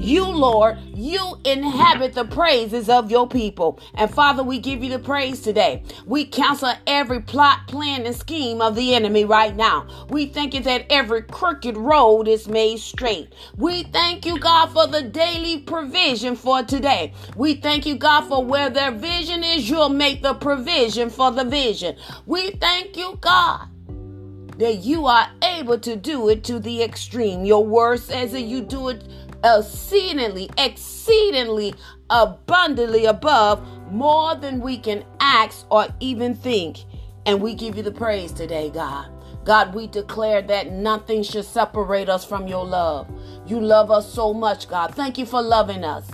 You, 0.00 0.24
Lord, 0.24 0.78
you 0.94 1.36
inhabit 1.44 2.14
the 2.14 2.24
praises 2.24 2.88
of 2.88 3.10
your 3.10 3.28
people. 3.28 3.78
And 3.92 4.10
Father, 4.10 4.42
we 4.42 4.58
give 4.58 4.82
you 4.82 4.88
the 4.88 4.98
praise 4.98 5.42
today. 5.42 5.82
We 6.06 6.24
cancel 6.24 6.72
every 6.86 7.20
plot, 7.20 7.68
plan, 7.68 8.06
and 8.06 8.16
scheme 8.16 8.62
of 8.62 8.76
the 8.76 8.94
enemy 8.94 9.26
right 9.26 9.54
now. 9.54 9.86
We 10.08 10.24
thank 10.24 10.54
you 10.54 10.60
that 10.60 10.86
every 10.88 11.20
crooked 11.24 11.76
road 11.76 12.28
is 12.28 12.48
made 12.48 12.78
straight. 12.78 13.34
We 13.58 13.82
thank 13.82 14.24
you, 14.24 14.38
God, 14.38 14.72
for 14.72 14.86
the 14.86 15.02
daily 15.02 15.58
provision 15.58 16.34
for 16.34 16.62
today. 16.62 17.12
We 17.36 17.56
thank 17.56 17.84
you, 17.84 17.96
God, 17.96 18.22
for 18.22 18.42
where 18.42 18.70
their 18.70 18.92
vision 18.92 19.44
is, 19.44 19.68
you'll 19.68 19.90
make 19.90 20.22
the 20.22 20.32
provision 20.32 21.10
for 21.10 21.30
the 21.30 21.44
vision. 21.44 21.96
We 22.24 22.52
thank 22.52 22.96
you, 22.96 23.18
God 23.20 23.68
that 24.60 24.84
you 24.84 25.06
are 25.06 25.26
able 25.42 25.78
to 25.78 25.96
do 25.96 26.28
it 26.28 26.44
to 26.44 26.58
the 26.58 26.82
extreme. 26.82 27.46
Your 27.46 27.64
word 27.64 27.98
says 27.98 28.32
that 28.32 28.42
you 28.42 28.60
do 28.60 28.90
it 28.90 29.02
exceedingly, 29.44 30.50
exceedingly 30.58 31.74
abundantly 32.10 33.06
above 33.06 33.66
more 33.90 34.34
than 34.34 34.60
we 34.60 34.78
can 34.78 35.04
ask 35.20 35.66
or 35.70 35.86
even 36.00 36.34
think. 36.34 36.78
And 37.26 37.40
we 37.40 37.54
give 37.54 37.76
you 37.76 37.82
the 37.82 37.92
praise 37.92 38.32
today, 38.32 38.70
God. 38.70 39.06
God, 39.44 39.74
we 39.74 39.86
declare 39.86 40.42
that 40.42 40.72
nothing 40.72 41.22
should 41.22 41.44
separate 41.44 42.08
us 42.08 42.24
from 42.24 42.46
your 42.46 42.64
love. 42.64 43.08
You 43.46 43.60
love 43.60 43.90
us 43.90 44.12
so 44.12 44.34
much, 44.34 44.68
God. 44.68 44.94
Thank 44.94 45.18
you 45.18 45.26
for 45.26 45.42
loving 45.42 45.84
us. 45.84 46.10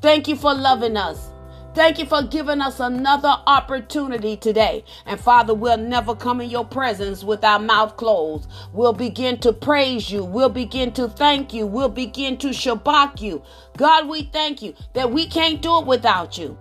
Thank 0.00 0.28
you 0.28 0.36
for 0.36 0.54
loving 0.54 0.96
us. 0.96 1.30
Thank 1.76 1.98
you 1.98 2.06
for 2.06 2.22
giving 2.22 2.62
us 2.62 2.80
another 2.80 3.36
opportunity 3.46 4.38
today. 4.38 4.82
And 5.04 5.20
Father, 5.20 5.52
we'll 5.52 5.76
never 5.76 6.14
come 6.14 6.40
in 6.40 6.48
your 6.48 6.64
presence 6.64 7.22
with 7.22 7.44
our 7.44 7.58
mouth 7.58 7.98
closed. 7.98 8.50
We'll 8.72 8.94
begin 8.94 9.36
to 9.40 9.52
praise 9.52 10.10
you. 10.10 10.24
We'll 10.24 10.48
begin 10.48 10.90
to 10.92 11.06
thank 11.06 11.52
you. 11.52 11.66
We'll 11.66 11.90
begin 11.90 12.38
to 12.38 12.48
shabach 12.48 13.20
you. 13.20 13.42
God, 13.76 14.08
we 14.08 14.22
thank 14.22 14.62
you 14.62 14.72
that 14.94 15.12
we 15.12 15.26
can't 15.26 15.60
do 15.60 15.80
it 15.80 15.86
without 15.86 16.38
you. 16.38 16.56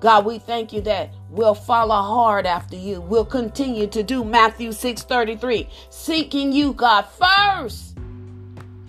God, 0.00 0.24
we 0.24 0.40
thank 0.40 0.72
you 0.72 0.80
that 0.80 1.14
we'll 1.30 1.54
follow 1.54 1.94
hard 1.94 2.44
after 2.44 2.74
you. 2.74 3.00
We'll 3.00 3.24
continue 3.24 3.86
to 3.86 4.02
do 4.02 4.24
Matthew 4.24 4.70
6:33, 4.72 5.68
seeking 5.88 6.50
you, 6.50 6.72
God, 6.72 7.02
first. 7.02 7.96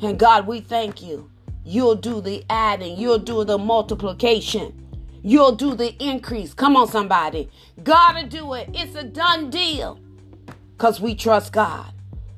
And 0.02 0.18
God, 0.18 0.48
we 0.48 0.62
thank 0.62 1.04
you. 1.04 1.30
You'll 1.64 1.94
do 1.94 2.22
the 2.22 2.44
adding, 2.50 2.98
you'll 2.98 3.20
do 3.20 3.44
the 3.44 3.60
multiplication. 3.60 4.89
You'll 5.22 5.56
do 5.56 5.76
the 5.76 5.96
increase. 6.04 6.54
Come 6.54 6.76
on, 6.76 6.88
somebody. 6.88 7.50
Gotta 7.84 8.26
do 8.28 8.54
it. 8.54 8.70
It's 8.74 8.96
a 8.96 9.04
done 9.04 9.50
deal. 9.50 10.00
Because 10.78 11.02
we 11.02 11.16
trust 11.16 11.52
God. 11.52 11.94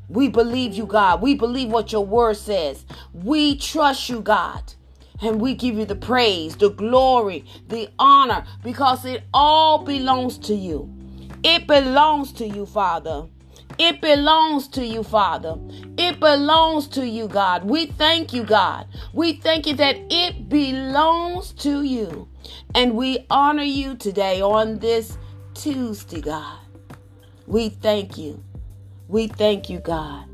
We 0.09 0.27
believe 0.27 0.73
you, 0.73 0.85
God. 0.85 1.21
We 1.21 1.35
believe 1.35 1.69
what 1.69 1.91
your 1.91 2.05
word 2.05 2.37
says. 2.37 2.85
We 3.13 3.55
trust 3.55 4.09
you, 4.09 4.21
God. 4.21 4.73
And 5.21 5.39
we 5.39 5.53
give 5.53 5.75
you 5.75 5.85
the 5.85 5.95
praise, 5.95 6.55
the 6.55 6.69
glory, 6.69 7.45
the 7.67 7.89
honor, 7.99 8.45
because 8.63 9.05
it 9.05 9.23
all 9.33 9.83
belongs 9.83 10.37
to 10.39 10.55
you. 10.55 10.91
It 11.43 11.67
belongs 11.67 12.31
to 12.33 12.47
you, 12.47 12.65
Father. 12.65 13.27
It 13.77 14.01
belongs 14.01 14.67
to 14.69 14.85
you, 14.85 15.03
Father. 15.03 15.55
It 15.97 16.19
belongs 16.19 16.87
to 16.89 17.07
you, 17.07 17.27
God. 17.27 17.63
We 17.63 17.87
thank 17.87 18.33
you, 18.33 18.43
God. 18.43 18.87
We 19.13 19.33
thank 19.33 19.67
you 19.67 19.75
that 19.75 19.97
it 20.09 20.49
belongs 20.49 21.51
to 21.53 21.83
you. 21.83 22.27
And 22.75 22.95
we 22.95 23.25
honor 23.29 23.63
you 23.63 23.95
today 23.95 24.41
on 24.41 24.79
this 24.79 25.17
Tuesday, 25.53 26.21
God. 26.21 26.59
We 27.47 27.69
thank 27.69 28.17
you. 28.17 28.43
We 29.07 29.27
thank 29.27 29.69
you, 29.69 29.79
God. 29.79 30.25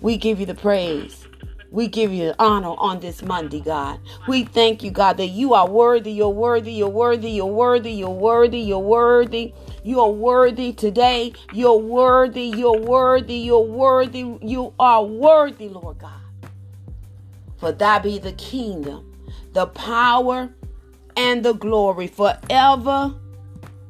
We 0.00 0.16
give 0.16 0.40
you 0.40 0.46
the 0.46 0.54
praise. 0.54 1.26
We 1.70 1.88
give 1.88 2.12
you 2.12 2.26
the 2.26 2.36
honor 2.38 2.74
on 2.78 3.00
this 3.00 3.22
Monday, 3.22 3.60
God. 3.60 3.98
We 4.28 4.44
thank 4.44 4.84
you, 4.84 4.92
God, 4.92 5.16
that 5.16 5.26
you 5.26 5.54
are 5.54 5.68
worthy, 5.68 6.12
you're 6.12 6.28
worthy, 6.28 6.72
you're 6.72 6.88
worthy, 6.88 7.32
you're 7.32 7.46
worthy, 7.46 7.90
you're 7.90 8.10
worthy, 8.10 8.60
you're 8.60 8.78
worthy. 8.78 9.52
You 9.84 10.00
are 10.00 10.10
worthy 10.10 10.72
today. 10.72 11.34
You're 11.52 11.76
worthy, 11.76 12.46
you're 12.46 12.80
worthy, 12.80 13.34
you're 13.34 13.60
worthy. 13.60 14.38
You 14.40 14.72
are 14.78 15.04
worthy, 15.04 15.68
Lord 15.68 15.98
God. 15.98 16.10
For 17.58 17.70
thy 17.70 17.98
be 17.98 18.18
the 18.18 18.32
kingdom, 18.32 19.14
the 19.52 19.66
power, 19.66 20.48
and 21.16 21.44
the 21.44 21.52
glory 21.52 22.06
forever 22.06 23.14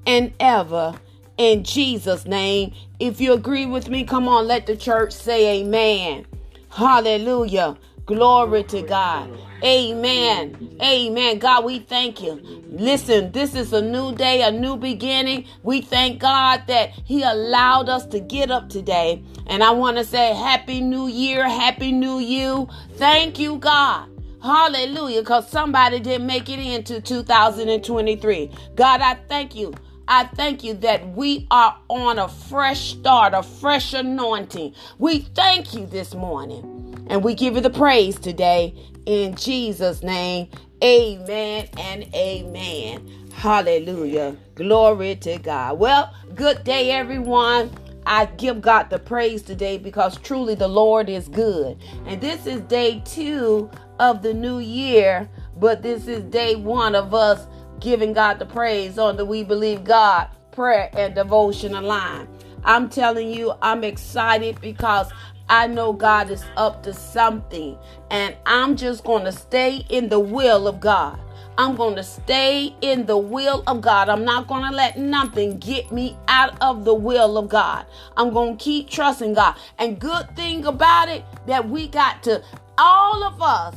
and 0.06 0.32
ever. 0.40 0.94
In 1.38 1.64
Jesus' 1.64 2.26
name. 2.26 2.74
If 2.98 3.20
you 3.20 3.32
agree 3.32 3.66
with 3.66 3.88
me, 3.88 4.04
come 4.04 4.28
on, 4.28 4.46
let 4.46 4.66
the 4.66 4.76
church 4.76 5.12
say 5.12 5.60
amen. 5.60 6.26
Hallelujah. 6.70 7.76
Glory 8.06 8.64
to 8.64 8.82
God. 8.82 9.30
Amen. 9.64 10.76
Amen. 10.82 11.38
God, 11.38 11.64
we 11.64 11.80
thank 11.80 12.22
you. 12.22 12.34
Listen, 12.68 13.32
this 13.32 13.54
is 13.54 13.72
a 13.72 13.82
new 13.82 14.14
day, 14.14 14.42
a 14.42 14.50
new 14.50 14.76
beginning. 14.76 15.46
We 15.62 15.80
thank 15.80 16.20
God 16.20 16.64
that 16.68 16.90
He 17.06 17.22
allowed 17.22 17.88
us 17.88 18.06
to 18.08 18.20
get 18.20 18.50
up 18.50 18.68
today. 18.68 19.22
And 19.46 19.64
I 19.64 19.70
want 19.70 19.96
to 19.96 20.04
say, 20.04 20.34
Happy 20.34 20.80
New 20.80 21.08
Year. 21.08 21.48
Happy 21.48 21.92
New 21.92 22.18
You. 22.18 22.68
Thank 22.96 23.38
you, 23.38 23.56
God. 23.58 24.10
Hallelujah. 24.42 25.22
Because 25.22 25.48
somebody 25.50 26.00
didn't 26.00 26.26
make 26.26 26.50
it 26.50 26.58
into 26.58 27.00
2023. 27.00 28.50
God, 28.76 29.00
I 29.00 29.14
thank 29.28 29.54
you. 29.54 29.74
I 30.06 30.24
thank 30.24 30.62
you 30.62 30.74
that 30.74 31.08
we 31.16 31.46
are 31.50 31.78
on 31.88 32.18
a 32.18 32.28
fresh 32.28 32.90
start, 32.90 33.32
a 33.34 33.42
fresh 33.42 33.94
anointing. 33.94 34.74
We 34.98 35.20
thank 35.20 35.74
you 35.74 35.86
this 35.86 36.14
morning. 36.14 37.06
And 37.08 37.22
we 37.24 37.34
give 37.34 37.54
you 37.54 37.60
the 37.60 37.70
praise 37.70 38.18
today 38.18 38.74
in 39.06 39.34
Jesus' 39.34 40.02
name. 40.02 40.48
Amen 40.82 41.68
and 41.78 42.12
amen. 42.14 43.08
Hallelujah. 43.32 44.36
Glory 44.54 45.16
to 45.16 45.38
God. 45.38 45.78
Well, 45.78 46.14
good 46.34 46.64
day, 46.64 46.90
everyone. 46.92 47.70
I 48.06 48.26
give 48.26 48.60
God 48.60 48.90
the 48.90 48.98
praise 48.98 49.42
today 49.42 49.78
because 49.78 50.18
truly 50.18 50.54
the 50.54 50.68
Lord 50.68 51.08
is 51.08 51.28
good. 51.28 51.78
And 52.06 52.20
this 52.20 52.46
is 52.46 52.60
day 52.62 53.02
two 53.04 53.70
of 53.98 54.22
the 54.22 54.34
new 54.34 54.58
year, 54.58 55.28
but 55.56 55.82
this 55.82 56.06
is 56.06 56.22
day 56.24 56.54
one 56.54 56.94
of 56.94 57.14
us 57.14 57.46
giving 57.80 58.12
God 58.12 58.38
the 58.38 58.46
praise 58.46 58.98
on 58.98 59.16
the 59.16 59.24
We 59.24 59.42
Believe 59.42 59.84
God 59.84 60.28
prayer 60.52 60.90
and 60.92 61.14
devotion 61.14 61.72
line. 61.72 62.28
I'm 62.64 62.88
telling 62.88 63.30
you, 63.30 63.52
I'm 63.60 63.84
excited 63.84 64.60
because 64.60 65.10
I 65.48 65.66
know 65.66 65.92
God 65.92 66.30
is 66.30 66.44
up 66.56 66.82
to 66.84 66.94
something, 66.94 67.76
and 68.10 68.34
I'm 68.46 68.76
just 68.76 69.04
going 69.04 69.24
to 69.24 69.32
stay 69.32 69.84
in 69.88 70.08
the 70.08 70.20
will 70.20 70.66
of 70.66 70.80
God. 70.80 71.18
I'm 71.56 71.76
going 71.76 71.94
to 71.96 72.02
stay 72.02 72.74
in 72.80 73.06
the 73.06 73.16
will 73.16 73.62
of 73.66 73.80
God. 73.80 74.08
I'm 74.08 74.24
not 74.24 74.48
going 74.48 74.68
to 74.68 74.74
let 74.74 74.98
nothing 74.98 75.58
get 75.58 75.92
me 75.92 76.16
out 76.26 76.60
of 76.60 76.84
the 76.84 76.94
will 76.94 77.38
of 77.38 77.48
God. 77.48 77.86
I'm 78.16 78.32
going 78.32 78.56
to 78.56 78.64
keep 78.64 78.88
trusting 78.90 79.34
God. 79.34 79.54
And 79.78 80.00
good 80.00 80.34
thing 80.34 80.64
about 80.64 81.08
it 81.08 81.24
that 81.46 81.68
we 81.68 81.86
got 81.86 82.22
to 82.24 82.42
all 82.76 83.22
of 83.22 83.40
us 83.40 83.74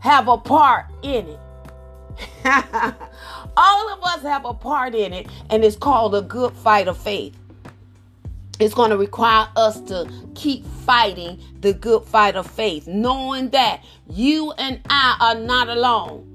have 0.00 0.26
a 0.28 0.38
part 0.38 0.86
in 1.02 1.28
it. 1.28 1.38
all 3.56 3.92
of 3.92 4.02
us 4.02 4.22
have 4.22 4.44
a 4.44 4.54
part 4.54 4.94
in 4.94 5.12
it, 5.12 5.28
and 5.50 5.64
it's 5.64 5.76
called 5.76 6.14
a 6.14 6.22
good 6.22 6.54
fight 6.54 6.88
of 6.88 6.96
faith. 6.96 7.36
It's 8.58 8.74
going 8.74 8.90
to 8.90 8.96
require 8.96 9.48
us 9.56 9.80
to 9.82 10.10
keep 10.34 10.64
fighting 10.64 11.38
the 11.60 11.74
good 11.74 12.04
fight 12.04 12.36
of 12.36 12.50
faith, 12.50 12.86
knowing 12.86 13.50
that 13.50 13.84
you 14.08 14.52
and 14.52 14.80
I 14.88 15.16
are 15.20 15.40
not 15.40 15.68
alone 15.68 16.32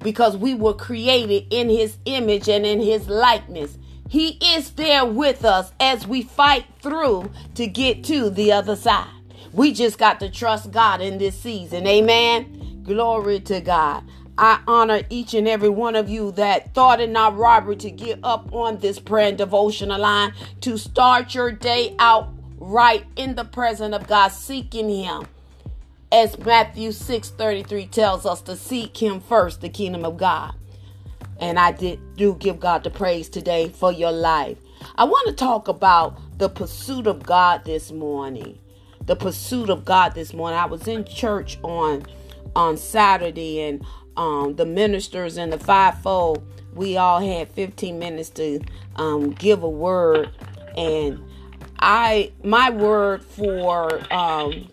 because 0.00 0.36
we 0.36 0.54
were 0.54 0.74
created 0.74 1.46
in 1.50 1.68
his 1.68 1.96
image 2.04 2.48
and 2.48 2.66
in 2.66 2.80
his 2.80 3.08
likeness. 3.08 3.78
He 4.08 4.38
is 4.54 4.72
there 4.72 5.06
with 5.06 5.44
us 5.44 5.72
as 5.80 6.06
we 6.06 6.22
fight 6.22 6.66
through 6.80 7.30
to 7.54 7.66
get 7.66 8.04
to 8.04 8.28
the 8.28 8.52
other 8.52 8.76
side. 8.76 9.08
We 9.52 9.72
just 9.72 9.98
got 9.98 10.20
to 10.20 10.28
trust 10.30 10.70
God 10.70 11.00
in 11.00 11.18
this 11.18 11.38
season. 11.38 11.86
Amen. 11.86 12.82
Glory 12.82 13.40
to 13.40 13.60
God. 13.60 14.04
I 14.38 14.60
honor 14.66 15.02
each 15.10 15.34
and 15.34 15.46
every 15.46 15.68
one 15.68 15.94
of 15.94 16.08
you 16.08 16.32
that 16.32 16.74
thought 16.74 17.00
it 17.00 17.10
not 17.10 17.36
robbery 17.36 17.76
to 17.76 17.90
get 17.90 18.18
up 18.22 18.52
on 18.52 18.78
this 18.78 18.98
prayer 18.98 19.28
and 19.28 19.38
devotional 19.38 20.00
line 20.00 20.32
to 20.62 20.78
start 20.78 21.34
your 21.34 21.52
day 21.52 21.94
out 21.98 22.32
right 22.56 23.04
in 23.16 23.34
the 23.34 23.44
presence 23.44 23.94
of 23.94 24.06
God, 24.06 24.28
seeking 24.28 24.88
Him. 24.88 25.26
As 26.10 26.38
Matthew 26.38 26.92
6 26.92 27.30
33 27.30 27.86
tells 27.86 28.26
us 28.26 28.40
to 28.42 28.56
seek 28.56 28.96
Him 28.96 29.20
first, 29.20 29.60
the 29.60 29.68
kingdom 29.68 30.04
of 30.04 30.16
God. 30.16 30.54
And 31.38 31.58
I 31.58 31.72
did 31.72 32.16
do 32.16 32.34
give 32.36 32.60
God 32.60 32.84
the 32.84 32.90
praise 32.90 33.28
today 33.28 33.68
for 33.68 33.92
your 33.92 34.12
life. 34.12 34.58
I 34.96 35.04
want 35.04 35.28
to 35.28 35.34
talk 35.34 35.68
about 35.68 36.38
the 36.38 36.48
pursuit 36.48 37.06
of 37.06 37.22
God 37.22 37.64
this 37.64 37.90
morning. 37.90 38.58
The 39.04 39.16
pursuit 39.16 39.68
of 39.68 39.84
God 39.84 40.14
this 40.14 40.32
morning. 40.32 40.58
I 40.58 40.66
was 40.66 40.86
in 40.86 41.04
church 41.04 41.58
on 41.62 42.04
on 42.54 42.76
Saturday 42.76 43.62
and 43.62 43.84
um, 44.16 44.56
the 44.56 44.66
ministers 44.66 45.36
and 45.36 45.52
the 45.52 45.58
fivefold, 45.58 46.44
we 46.74 46.96
all 46.96 47.20
had 47.20 47.50
15 47.52 47.98
minutes 47.98 48.30
to 48.30 48.60
um, 48.96 49.30
give 49.30 49.62
a 49.62 49.68
word. 49.68 50.30
And 50.76 51.22
I, 51.78 52.32
my 52.42 52.70
word 52.70 53.24
for 53.24 54.00
um, 54.12 54.68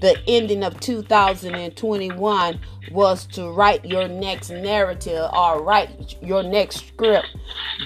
the 0.00 0.16
ending 0.26 0.64
of 0.64 0.78
2021 0.80 2.60
was 2.92 3.26
to 3.26 3.50
write 3.50 3.84
your 3.84 4.08
next 4.08 4.50
narrative 4.50 5.28
or 5.32 5.62
write 5.62 6.16
your 6.22 6.42
next 6.42 6.86
script 6.86 7.28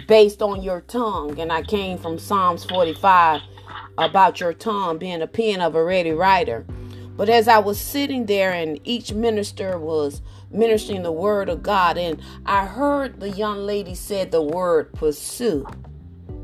based 0.06 0.42
on 0.42 0.62
your 0.62 0.82
tongue. 0.82 1.38
And 1.38 1.52
I 1.52 1.62
came 1.62 1.98
from 1.98 2.18
Psalms 2.18 2.64
45 2.64 3.40
about 3.98 4.40
your 4.40 4.52
tongue 4.52 4.98
being 4.98 5.22
a 5.22 5.26
pen 5.26 5.60
of 5.60 5.74
a 5.74 5.84
ready 5.84 6.12
writer. 6.12 6.64
But 7.16 7.28
as 7.28 7.48
I 7.48 7.58
was 7.58 7.78
sitting 7.78 8.26
there 8.26 8.52
and 8.52 8.80
each 8.84 9.12
minister 9.12 9.78
was 9.78 10.22
ministering 10.50 11.02
the 11.02 11.12
word 11.12 11.48
of 11.48 11.62
God, 11.62 11.98
and 11.98 12.20
I 12.46 12.66
heard 12.66 13.20
the 13.20 13.30
young 13.30 13.58
lady 13.66 13.94
said 13.94 14.30
the 14.30 14.42
word 14.42 14.92
pursue. 14.94 15.66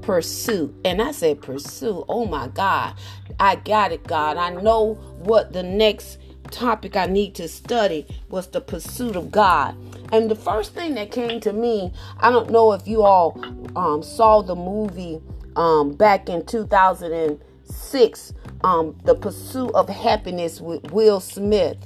Pursue. 0.03 0.75
And 0.85 1.03
I 1.03 1.13
said, 1.13 1.43
pursue. 1.43 2.05
Oh 2.09 2.27
my 2.27 2.49
God. 2.49 2.95
I 3.41 3.57
got 3.57 3.93
it, 3.93 4.05
God. 4.05 4.37
I 4.37 4.51
know 4.51 4.95
what 5.19 5.53
the 5.53 5.63
next 5.63 6.19
topic 6.51 6.97
I 6.97 7.07
need 7.07 7.35
to 7.37 7.49
study 7.49 8.07
was 8.29 8.47
the 8.49 8.61
pursuit 8.61 9.17
of 9.17 9.31
God. 9.31 9.77
And 10.13 10.31
the 10.31 10.37
first 10.37 10.75
thing 10.75 10.95
that 10.95 11.11
came 11.11 11.41
to 11.41 11.53
me, 11.53 11.93
I 12.21 12.31
don't 12.31 12.51
know 12.51 12.73
if 12.73 12.87
you 12.87 13.03
all 13.03 13.41
um, 13.75 14.03
saw 14.03 14.43
the 14.43 14.55
movie 14.55 15.21
um, 15.57 15.93
back 15.93 16.29
in 16.29 16.45
2006, 16.47 18.35
um, 18.63 18.97
The 19.05 19.15
Pursuit 19.15 19.71
of 19.75 19.89
Happiness 19.89 20.61
with 20.61 20.91
Will 20.93 21.21
Smith. 21.21 21.79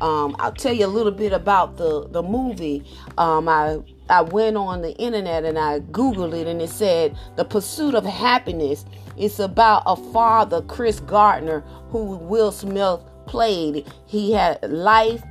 Um, 0.00 0.36
I'll 0.38 0.52
tell 0.52 0.72
you 0.72 0.86
a 0.86 0.88
little 0.88 1.12
bit 1.12 1.32
about 1.32 1.76
the, 1.76 2.08
the 2.08 2.22
movie. 2.22 2.84
Um, 3.16 3.48
I 3.48 3.78
I 4.10 4.22
went 4.22 4.56
on 4.56 4.80
the 4.80 4.96
internet 4.96 5.44
and 5.44 5.58
I 5.58 5.80
googled 5.80 6.32
it 6.32 6.46
and 6.46 6.62
it 6.62 6.70
said 6.70 7.16
the 7.36 7.44
pursuit 7.44 7.94
of 7.94 8.06
happiness 8.06 8.86
is 9.18 9.38
about 9.38 9.82
a 9.84 9.96
father, 9.96 10.62
Chris 10.62 11.00
Gardner, 11.00 11.60
who 11.90 12.16
Will 12.16 12.50
Smith 12.50 13.00
played. 13.26 13.86
He 14.06 14.32
had 14.32 14.62
life 14.70 15.22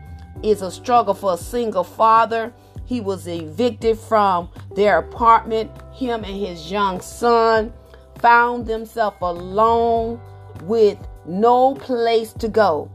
is 0.43 0.61
a 0.61 0.69
struggle 0.69 1.15
for 1.15 1.33
a 1.33 1.37
single 1.37 1.83
father. 1.83 2.53
He 2.85 3.01
was 3.01 3.27
evicted 3.27 3.97
from 3.97 4.49
their 4.75 4.99
apartment. 4.99 5.71
Him 5.93 6.23
and 6.23 6.37
his 6.37 6.71
young 6.71 7.01
son 7.01 7.73
found 8.19 8.67
themselves 8.67 9.17
alone 9.21 10.21
with 10.63 10.97
no 11.25 11.73
place 11.75 12.31
to 12.33 12.47
go. 12.47 12.91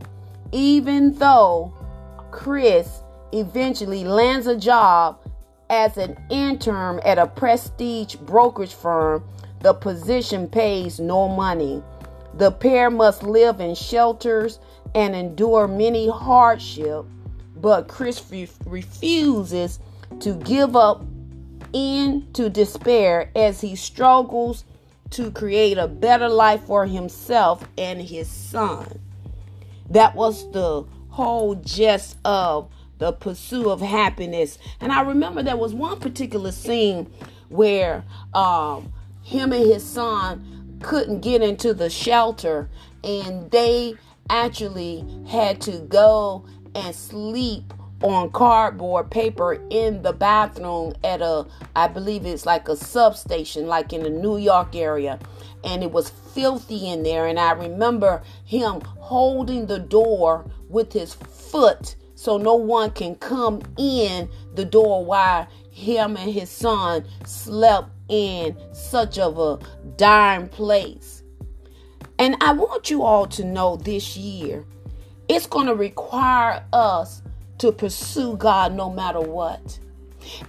Even 0.52 1.14
though 1.14 1.72
Chris 2.30 3.02
eventually 3.32 4.04
lands 4.04 4.46
a 4.46 4.56
job 4.56 5.18
as 5.70 5.96
an 5.96 6.18
intern 6.28 7.00
at 7.00 7.18
a 7.18 7.26
prestige 7.26 8.16
brokerage 8.16 8.74
firm, 8.74 9.24
the 9.60 9.72
position 9.72 10.46
pays 10.46 11.00
no 11.00 11.26
money. 11.26 11.82
The 12.34 12.50
pair 12.50 12.90
must 12.90 13.22
live 13.22 13.60
in 13.60 13.74
shelters 13.74 14.58
and 14.94 15.14
endure 15.14 15.66
many 15.66 16.10
hardships, 16.10 17.08
but 17.56 17.88
Chris 17.88 18.22
re- 18.30 18.48
refuses 18.66 19.78
to 20.20 20.34
give 20.34 20.76
up 20.76 21.02
into 21.72 22.50
despair 22.50 23.30
as 23.34 23.62
he 23.62 23.74
struggles 23.74 24.64
to 25.10 25.30
create 25.30 25.78
a 25.78 25.88
better 25.88 26.28
life 26.28 26.62
for 26.64 26.84
himself 26.84 27.66
and 27.78 28.02
his 28.02 28.28
son. 28.28 29.00
That 29.92 30.14
was 30.14 30.50
the 30.52 30.84
whole 31.10 31.54
gist 31.54 32.16
of 32.24 32.70
the 32.96 33.12
pursuit 33.12 33.66
of 33.66 33.82
happiness. 33.82 34.58
And 34.80 34.90
I 34.90 35.02
remember 35.02 35.42
there 35.42 35.56
was 35.56 35.74
one 35.74 36.00
particular 36.00 36.50
scene 36.50 37.12
where 37.50 38.02
um, 38.32 38.90
him 39.22 39.52
and 39.52 39.66
his 39.66 39.84
son 39.84 40.78
couldn't 40.80 41.20
get 41.20 41.42
into 41.42 41.74
the 41.74 41.90
shelter, 41.90 42.70
and 43.04 43.50
they 43.50 43.94
actually 44.30 45.04
had 45.28 45.60
to 45.62 45.80
go 45.80 46.46
and 46.74 46.94
sleep 46.94 47.74
on 48.02 48.30
cardboard 48.30 49.10
paper 49.10 49.60
in 49.70 50.02
the 50.02 50.12
bathroom 50.12 50.92
at 51.04 51.22
a 51.22 51.46
I 51.76 51.88
believe 51.88 52.26
it's 52.26 52.46
like 52.46 52.68
a 52.68 52.76
substation 52.76 53.66
like 53.66 53.92
in 53.92 54.02
the 54.02 54.10
New 54.10 54.38
York 54.38 54.74
area 54.74 55.18
and 55.64 55.82
it 55.82 55.92
was 55.92 56.10
filthy 56.10 56.88
in 56.88 57.02
there 57.02 57.26
and 57.26 57.38
I 57.38 57.52
remember 57.52 58.22
him 58.44 58.80
holding 58.80 59.66
the 59.66 59.78
door 59.78 60.44
with 60.68 60.92
his 60.92 61.14
foot 61.14 61.96
so 62.14 62.36
no 62.36 62.54
one 62.54 62.90
can 62.92 63.16
come 63.16 63.60
in 63.76 64.28
the 64.54 64.64
door 64.64 65.04
while 65.04 65.48
him 65.70 66.16
and 66.16 66.30
his 66.30 66.50
son 66.50 67.04
slept 67.24 67.90
in 68.08 68.56
such 68.72 69.18
of 69.18 69.38
a 69.38 69.58
dire 69.96 70.46
place. 70.46 71.22
And 72.18 72.36
I 72.40 72.52
want 72.52 72.90
you 72.90 73.02
all 73.02 73.26
to 73.28 73.44
know 73.44 73.76
this 73.76 74.16
year, 74.16 74.64
it's 75.28 75.46
going 75.46 75.66
to 75.66 75.74
require 75.74 76.64
us 76.72 77.22
to 77.62 77.70
pursue 77.70 78.36
God 78.36 78.74
no 78.74 78.90
matter 78.90 79.20
what. 79.20 79.78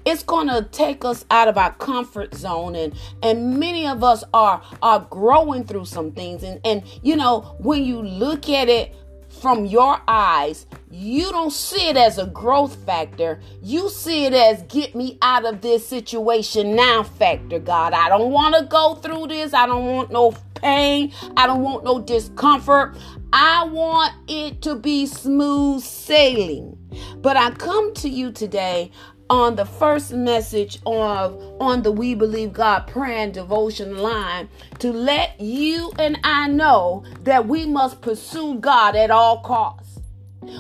It's 0.04 0.24
going 0.24 0.48
to 0.48 0.68
take 0.72 1.06
us 1.06 1.26
out 1.30 1.48
of 1.48 1.58
our 1.58 1.74
comfort 1.74 2.34
zone 2.34 2.76
and 2.76 2.94
and 3.22 3.60
many 3.60 3.88
of 3.88 4.04
us 4.04 4.24
are 4.34 4.64
are 4.82 5.02
growing 5.12 5.64
through 5.64 5.86
some 5.86 6.12
things 6.12 6.44
and 6.44 6.60
and 6.64 6.84
you 7.02 7.16
know 7.16 7.56
when 7.60 7.84
you 7.84 8.02
look 8.02 8.50
at 8.50 8.68
it 8.68 8.96
from 9.42 9.66
your 9.66 10.00
eyes, 10.08 10.66
you 10.92 11.32
don't 11.32 11.52
see 11.52 11.90
it 11.90 11.98
as 11.98 12.18
a 12.18 12.28
growth 12.28 12.76
factor. 12.86 13.42
You 13.62 13.90
see 13.90 14.26
it 14.26 14.34
as 14.34 14.62
get 14.64 14.96
me 14.96 15.18
out 15.22 15.46
of 15.46 15.62
this 15.62 15.88
situation 15.88 16.76
now 16.76 17.04
factor, 17.04 17.60
God. 17.60 17.94
I 17.94 18.10
don't 18.10 18.32
want 18.32 18.56
to 18.56 18.66
go 18.66 18.96
through 18.96 19.28
this. 19.28 19.54
I 19.54 19.66
don't 19.66 19.86
want 19.86 20.12
no 20.12 20.36
pain. 20.64 21.14
I 21.38 21.46
don't 21.46 21.62
want 21.62 21.84
no 21.84 22.02
discomfort. 22.02 22.98
I 23.32 23.66
want 23.66 24.14
it 24.28 24.62
to 24.64 24.76
be 24.76 25.06
smooth 25.06 25.84
sailing. 25.84 26.78
But 27.18 27.38
I 27.38 27.52
come 27.52 27.94
to 27.96 28.10
you 28.10 28.32
today 28.32 28.92
on 29.30 29.56
the 29.56 29.66
first 29.66 30.14
message 30.14 30.80
of 30.86 31.40
on 31.60 31.82
the 31.82 31.92
We 31.92 32.16
Believe 32.16 32.54
God 32.54 32.88
prayer 32.88 33.18
and 33.18 33.34
devotion 33.34 33.98
line 33.98 34.50
to 34.80 34.92
let 34.92 35.40
you 35.40 35.92
and 35.98 36.20
I 36.24 36.48
know 36.48 37.04
that 37.22 37.48
we 37.48 37.66
must 37.66 38.02
pursue 38.02 38.60
God 38.60 38.96
at 38.96 39.12
all 39.12 39.40
costs. 39.40 40.00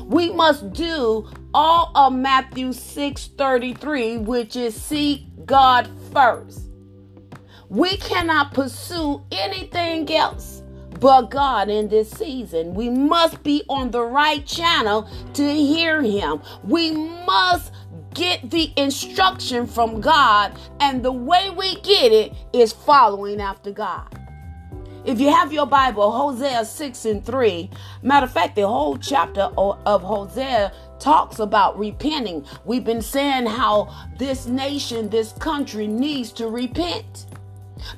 We 0.05 0.31
must 0.31 0.73
do 0.73 1.29
all 1.53 1.91
of 1.95 2.13
Matthew 2.13 2.69
6:33, 2.69 4.17
which 4.17 4.55
is 4.55 4.73
seek 4.81 5.27
God 5.45 5.89
first. 6.11 6.62
We 7.73 7.97
cannot 7.97 8.53
pursue 8.53 9.23
anything 9.31 10.07
else 10.13 10.61
but 10.99 11.31
God 11.31 11.69
in 11.69 11.87
this 11.87 12.07
season. 12.11 12.75
We 12.75 12.87
must 12.87 13.41
be 13.41 13.63
on 13.67 13.89
the 13.89 14.03
right 14.03 14.45
channel 14.45 15.09
to 15.33 15.51
hear 15.51 16.03
Him. 16.03 16.39
We 16.63 16.91
must 16.91 17.74
get 18.13 18.51
the 18.51 18.71
instruction 18.77 19.65
from 19.65 20.01
God, 20.01 20.55
and 20.79 21.03
the 21.03 21.12
way 21.12 21.50
we 21.50 21.74
get 21.81 22.12
it 22.12 22.33
is 22.53 22.71
following 22.71 23.41
after 23.41 23.71
God. 23.71 24.19
If 25.03 25.19
you 25.19 25.33
have 25.33 25.51
your 25.51 25.65
Bible, 25.65 26.12
Hosea 26.12 26.65
6 26.65 27.05
and 27.05 27.25
3, 27.25 27.71
matter 28.03 28.27
of 28.27 28.31
fact, 28.31 28.55
the 28.55 28.67
whole 28.67 29.00
chapter 29.00 29.50
of 29.57 30.03
Hosea 30.03 30.71
talks 31.00 31.39
about 31.39 31.79
repenting. 31.79 32.45
We've 32.65 32.86
been 32.86 33.01
saying 33.01 33.48
how 33.48 33.91
this 34.19 34.45
nation, 34.45 35.09
this 35.09 35.31
country 35.33 35.88
needs 35.88 36.31
to 36.33 36.48
repent 36.48 37.25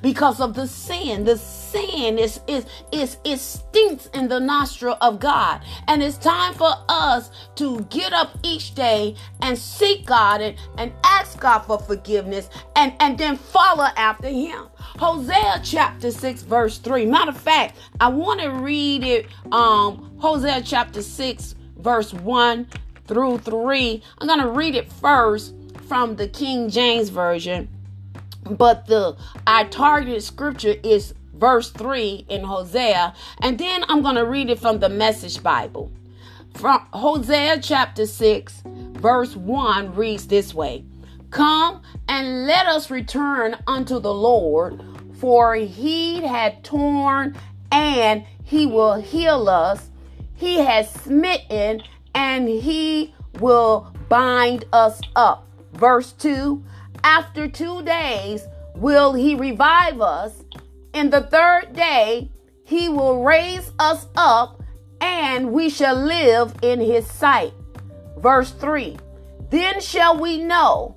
because 0.02 0.40
of 0.40 0.54
the 0.54 0.66
sin. 0.66 1.24
The 1.24 1.36
sin 1.38 2.18
is 2.18 2.40
is 2.46 2.66
is 2.92 3.18
it 3.24 3.38
stinks 3.38 4.06
in 4.14 4.28
the 4.28 4.40
nostril 4.40 4.96
of 5.00 5.20
God. 5.20 5.62
And 5.88 6.02
it's 6.02 6.18
time 6.18 6.54
for 6.54 6.72
us 6.88 7.30
to 7.56 7.80
get 7.90 8.12
up 8.12 8.38
each 8.42 8.74
day 8.74 9.14
and 9.40 9.58
seek 9.58 10.06
God 10.06 10.40
and, 10.40 10.56
and 10.78 10.92
ask 11.04 11.38
God 11.40 11.60
for 11.60 11.78
forgiveness 11.78 12.48
and, 12.74 12.92
and 13.00 13.18
then 13.18 13.36
follow 13.36 13.86
after 13.96 14.28
him. 14.28 14.66
Hosea 14.78 15.60
chapter 15.62 16.10
6, 16.10 16.42
verse 16.42 16.78
3. 16.78 17.06
Matter 17.06 17.30
of 17.30 17.36
fact, 17.36 17.78
I 18.00 18.08
want 18.08 18.40
to 18.40 18.48
read 18.48 19.04
it. 19.04 19.26
Um, 19.52 20.16
Hosea 20.18 20.62
chapter 20.64 21.02
6, 21.02 21.54
verse 21.78 22.12
1 22.12 22.66
through 23.06 23.38
3. 23.38 24.02
I'm 24.18 24.26
gonna 24.26 24.50
read 24.50 24.74
it 24.74 24.90
first 24.90 25.54
from 25.86 26.16
the 26.16 26.28
King 26.28 26.68
James 26.68 27.08
Version 27.08 27.68
but 28.50 28.86
the 28.86 29.16
our 29.46 29.68
targeted 29.68 30.22
scripture 30.22 30.76
is 30.82 31.14
verse 31.34 31.70
3 31.70 32.26
in 32.28 32.44
Hosea. 32.44 33.14
And 33.40 33.58
then 33.58 33.84
I'm 33.88 34.02
going 34.02 34.16
to 34.16 34.26
read 34.26 34.50
it 34.50 34.58
from 34.58 34.78
the 34.78 34.88
message 34.88 35.42
bible. 35.42 35.92
From 36.54 36.86
Hosea 36.92 37.60
chapter 37.60 38.06
6 38.06 38.62
verse 38.66 39.36
1 39.36 39.94
reads 39.94 40.26
this 40.26 40.54
way. 40.54 40.84
Come 41.30 41.82
and 42.08 42.46
let 42.46 42.66
us 42.66 42.90
return 42.90 43.56
unto 43.66 43.98
the 43.98 44.14
Lord 44.14 44.82
for 45.18 45.54
he 45.54 46.22
had 46.22 46.62
torn 46.62 47.36
and 47.70 48.24
he 48.44 48.66
will 48.66 48.94
heal 48.94 49.48
us. 49.48 49.90
He 50.34 50.58
has 50.58 50.90
smitten 50.90 51.82
and 52.14 52.48
he 52.48 53.14
will 53.40 53.92
bind 54.08 54.64
us 54.72 55.00
up. 55.14 55.46
Verse 55.72 56.12
2 56.12 56.62
after 57.06 57.46
two 57.46 57.82
days 57.82 58.48
will 58.74 59.12
he 59.12 59.36
revive 59.36 60.00
us. 60.00 60.42
In 60.92 61.08
the 61.08 61.20
third 61.20 61.72
day, 61.72 62.32
he 62.64 62.88
will 62.88 63.22
raise 63.22 63.70
us 63.78 64.06
up, 64.16 64.60
and 65.00 65.52
we 65.52 65.70
shall 65.70 65.94
live 65.94 66.52
in 66.62 66.80
his 66.80 67.06
sight. 67.06 67.52
Verse 68.18 68.50
3 68.50 68.96
Then 69.50 69.80
shall 69.80 70.18
we 70.18 70.38
know, 70.38 70.96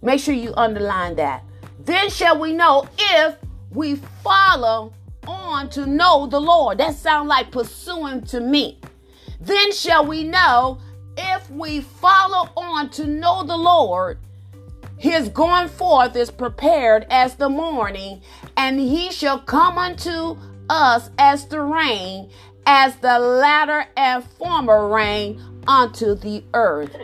make 0.00 0.20
sure 0.20 0.32
you 0.32 0.54
underline 0.56 1.16
that. 1.16 1.42
Then 1.80 2.08
shall 2.08 2.38
we 2.38 2.52
know 2.52 2.86
if 2.96 3.36
we 3.70 3.96
follow 4.22 4.92
on 5.26 5.70
to 5.70 5.86
know 5.86 6.28
the 6.28 6.40
Lord. 6.40 6.78
That 6.78 6.94
sounds 6.94 7.26
like 7.26 7.50
pursuing 7.50 8.22
to 8.26 8.38
me. 8.38 8.78
Then 9.40 9.72
shall 9.72 10.06
we 10.06 10.22
know 10.22 10.78
if 11.16 11.50
we 11.50 11.80
follow 11.80 12.48
on 12.56 12.90
to 12.90 13.08
know 13.08 13.42
the 13.42 13.56
Lord. 13.56 14.18
His 15.04 15.28
going 15.28 15.68
forth 15.68 16.16
is 16.16 16.30
prepared 16.30 17.06
as 17.10 17.34
the 17.34 17.50
morning, 17.50 18.22
and 18.56 18.80
he 18.80 19.12
shall 19.12 19.38
come 19.38 19.76
unto 19.76 20.38
us 20.70 21.10
as 21.18 21.44
the 21.44 21.60
rain, 21.60 22.30
as 22.64 22.96
the 22.96 23.18
latter 23.18 23.84
and 23.98 24.24
former 24.24 24.88
rain 24.88 25.42
unto 25.66 26.14
the 26.14 26.42
earth. 26.54 26.96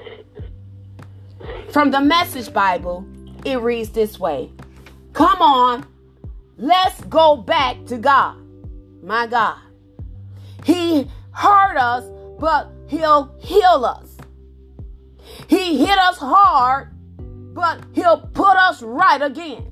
From 1.68 1.90
the 1.90 2.00
Message 2.00 2.54
Bible, 2.54 3.04
it 3.44 3.60
reads 3.60 3.90
this 3.90 4.18
way 4.18 4.50
Come 5.12 5.42
on, 5.42 5.86
let's 6.56 7.04
go 7.04 7.36
back 7.36 7.84
to 7.84 7.98
God. 7.98 8.38
My 9.02 9.26
God. 9.26 9.58
He 10.64 11.06
hurt 11.32 11.76
us, 11.76 12.06
but 12.40 12.72
He'll 12.86 13.30
heal 13.40 13.84
us. 13.84 14.16
He 15.48 15.84
hit 15.84 15.98
us 15.98 16.16
hard, 16.16 16.94
but 17.60 17.84
He'll 17.92 18.22
put 18.32 18.56
us 18.56 18.82
right 18.82 19.20
again. 19.20 19.70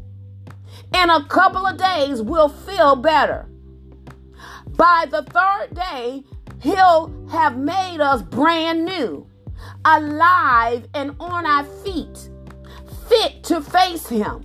In 0.94 1.08
a 1.08 1.24
couple 1.26 1.66
of 1.66 1.78
days, 1.78 2.20
we'll 2.20 2.50
feel 2.50 2.96
better. 2.96 3.48
By 4.76 5.06
the 5.10 5.22
third 5.22 5.74
day, 5.74 6.22
He'll 6.60 7.10
have 7.30 7.56
made 7.56 8.02
us 8.02 8.20
brand 8.20 8.84
new, 8.84 9.26
alive, 9.86 10.86
and 10.92 11.16
on 11.18 11.46
our 11.46 11.64
feet, 11.82 12.28
fit 13.08 13.42
to 13.44 13.62
face 13.62 14.06
Him. 14.06 14.44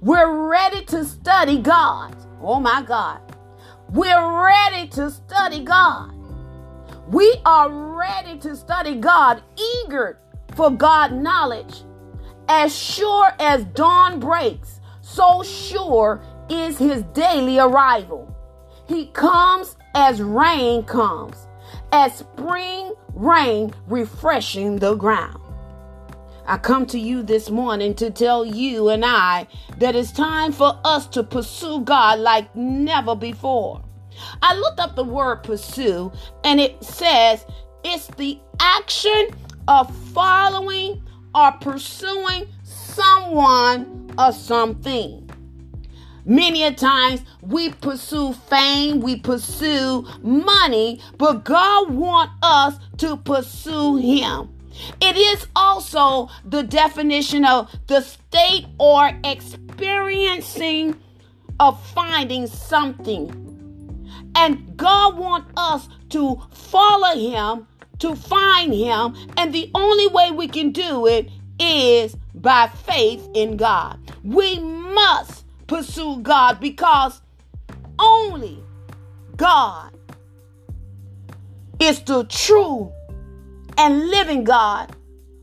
We're 0.00 0.48
ready 0.48 0.84
to 0.86 1.04
study 1.04 1.58
God. 1.58 2.14
Oh 2.40 2.60
my 2.60 2.82
God. 2.82 3.20
We're 3.88 4.46
ready 4.46 4.86
to 4.90 5.10
study 5.10 5.64
God. 5.64 6.14
We 7.08 7.34
are 7.44 7.68
ready 7.68 8.38
to 8.38 8.54
study 8.54 8.94
God, 8.94 9.42
eager 9.58 10.20
for 10.54 10.70
God 10.70 11.12
knowledge. 11.12 11.82
As 12.52 12.76
sure 12.76 13.30
as 13.38 13.64
dawn 13.64 14.18
breaks, 14.18 14.80
so 15.02 15.44
sure 15.44 16.20
is 16.48 16.78
his 16.78 17.04
daily 17.14 17.60
arrival. 17.60 18.36
He 18.88 19.06
comes 19.06 19.76
as 19.94 20.20
rain 20.20 20.82
comes, 20.82 21.46
as 21.92 22.12
spring 22.18 22.92
rain 23.14 23.72
refreshing 23.86 24.80
the 24.80 24.96
ground. 24.96 25.40
I 26.44 26.58
come 26.58 26.86
to 26.86 26.98
you 26.98 27.22
this 27.22 27.50
morning 27.50 27.94
to 27.94 28.10
tell 28.10 28.44
you 28.44 28.88
and 28.88 29.04
I 29.04 29.46
that 29.78 29.94
it's 29.94 30.10
time 30.10 30.50
for 30.50 30.76
us 30.84 31.06
to 31.10 31.22
pursue 31.22 31.82
God 31.82 32.18
like 32.18 32.56
never 32.56 33.14
before. 33.14 33.80
I 34.42 34.56
looked 34.56 34.80
up 34.80 34.96
the 34.96 35.04
word 35.04 35.44
pursue 35.44 36.10
and 36.42 36.60
it 36.60 36.82
says 36.82 37.46
it's 37.84 38.08
the 38.08 38.40
action 38.58 39.28
of 39.68 39.94
following 40.08 41.00
or 41.34 41.52
pursuing 41.52 42.46
someone 42.62 44.12
or 44.18 44.32
something. 44.32 45.30
Many 46.24 46.64
a 46.64 46.72
times 46.72 47.22
we 47.42 47.70
pursue 47.70 48.32
fame, 48.34 49.00
we 49.00 49.16
pursue 49.16 50.06
money, 50.22 51.00
but 51.16 51.44
God 51.44 51.90
wants 51.90 52.34
us 52.42 52.78
to 52.98 53.16
pursue 53.16 53.96
Him. 53.96 54.50
It 55.00 55.16
is 55.16 55.46
also 55.56 56.28
the 56.44 56.62
definition 56.62 57.44
of 57.44 57.70
the 57.86 58.02
state 58.02 58.66
or 58.78 59.10
experiencing 59.24 60.96
of 61.58 61.84
finding 61.88 62.46
something. 62.46 63.36
And 64.34 64.76
God 64.76 65.18
wants 65.18 65.50
us 65.56 65.88
to 66.10 66.40
follow 66.50 67.18
Him, 67.18 67.66
to 68.00 68.16
find 68.16 68.72
Him, 68.74 69.14
and 69.36 69.54
the 69.54 69.70
only 69.74 70.08
way 70.08 70.30
we 70.30 70.48
can 70.48 70.72
do 70.72 71.06
it 71.06 71.30
is 71.58 72.16
by 72.34 72.68
faith 72.68 73.26
in 73.34 73.56
God. 73.56 73.98
We 74.24 74.58
must 74.58 75.44
pursue 75.66 76.18
God 76.22 76.60
because 76.60 77.20
only 77.98 78.62
God 79.36 79.92
is 81.78 82.02
the 82.02 82.24
true 82.24 82.92
and 83.78 84.08
living 84.08 84.44
God 84.44 84.94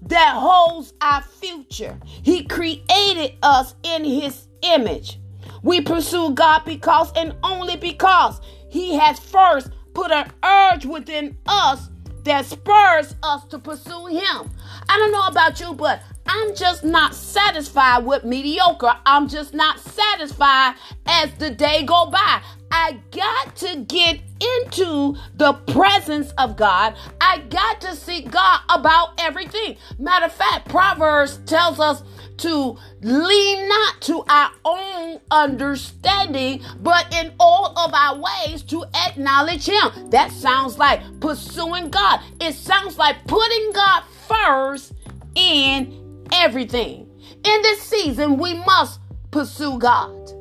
that 0.03 0.35
holds 0.35 0.93
our 1.01 1.21
future. 1.21 1.97
He 2.03 2.43
created 2.45 3.35
us 3.41 3.75
in 3.83 4.03
His 4.03 4.47
image. 4.61 5.19
We 5.63 5.81
pursue 5.81 6.31
God 6.31 6.63
because 6.65 7.11
and 7.15 7.35
only 7.43 7.75
because 7.75 8.39
He 8.69 8.95
has 8.95 9.19
first 9.19 9.69
put 9.93 10.11
an 10.11 10.31
urge 10.43 10.85
within 10.85 11.37
us 11.47 11.89
that 12.27 12.45
spurs 12.45 13.15
us 13.23 13.45
to 13.45 13.59
pursue 13.59 14.07
Him. 14.07 14.51
I 14.89 14.97
don't 14.97 15.11
know 15.11 15.27
about 15.27 15.59
you, 15.59 15.73
but 15.73 16.01
I'm 16.25 16.55
just 16.55 16.83
not 16.83 17.15
satisfied 17.15 18.05
with 18.05 18.23
mediocre. 18.25 18.93
I'm 19.05 19.27
just 19.27 19.53
not 19.53 19.79
satisfied 19.79 20.75
as 21.05 21.33
the 21.35 21.49
day 21.49 21.83
go 21.83 22.07
by. 22.07 22.41
I 22.69 22.99
got 23.11 23.55
to 23.57 23.85
get 23.87 24.19
into 24.41 25.15
the 25.35 25.53
presence 25.71 26.31
of 26.37 26.57
God. 26.57 26.95
I 27.21 27.39
got 27.49 27.79
to 27.81 27.95
seek 27.95 28.29
God 28.29 28.59
about 28.69 29.13
everything. 29.19 29.77
Matter 29.97 30.25
of 30.25 30.33
fact, 30.33 30.67
Proverbs 30.67 31.37
tells 31.45 31.79
us 31.79 32.03
to 32.37 32.77
lean 33.01 33.67
not 33.67 34.01
to 34.01 34.23
our 34.29 34.51
own 34.65 35.19
understanding, 35.31 36.61
but 36.79 37.13
in 37.13 37.33
all 37.39 37.77
of 37.77 37.93
our 37.93 38.19
ways 38.19 38.61
to 38.63 38.85
acknowledge 39.07 39.65
Him. 39.67 40.09
That 40.09 40.31
sounds 40.31 40.77
like 40.77 41.01
pursuing 41.19 41.89
God. 41.89 42.21
It 42.39 42.53
sounds 42.53 42.97
like 42.97 43.25
putting 43.27 43.71
God 43.73 44.03
first 44.27 44.93
in 45.35 46.27
everything. 46.31 47.09
In 47.43 47.61
this 47.61 47.81
season, 47.81 48.37
we 48.37 48.53
must 48.53 48.99
pursue 49.31 49.79
God. 49.79 50.31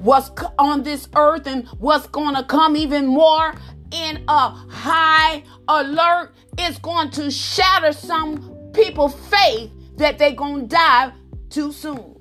What's 0.00 0.30
on 0.58 0.82
this 0.82 1.08
earth 1.16 1.46
and 1.46 1.66
what's 1.78 2.06
going 2.08 2.34
to 2.34 2.44
come 2.44 2.76
even 2.76 3.06
more 3.06 3.54
in 3.90 4.24
a 4.28 4.50
high 4.50 5.42
alert 5.68 6.32
is 6.58 6.78
going 6.78 7.10
to 7.12 7.30
shatter 7.30 7.92
some 7.92 8.70
people's 8.74 9.14
faith 9.28 9.70
that 9.96 10.18
they're 10.18 10.32
going 10.32 10.68
to 10.68 10.74
die 10.74 11.12
too 11.50 11.72
soon. 11.72 12.16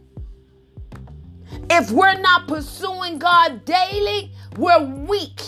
If 1.70 1.92
we're 1.92 2.20
not 2.20 2.48
pursuing 2.48 3.20
God 3.20 3.66
daily, 3.66 4.32
we're 4.58 4.84
weak. 4.84 5.42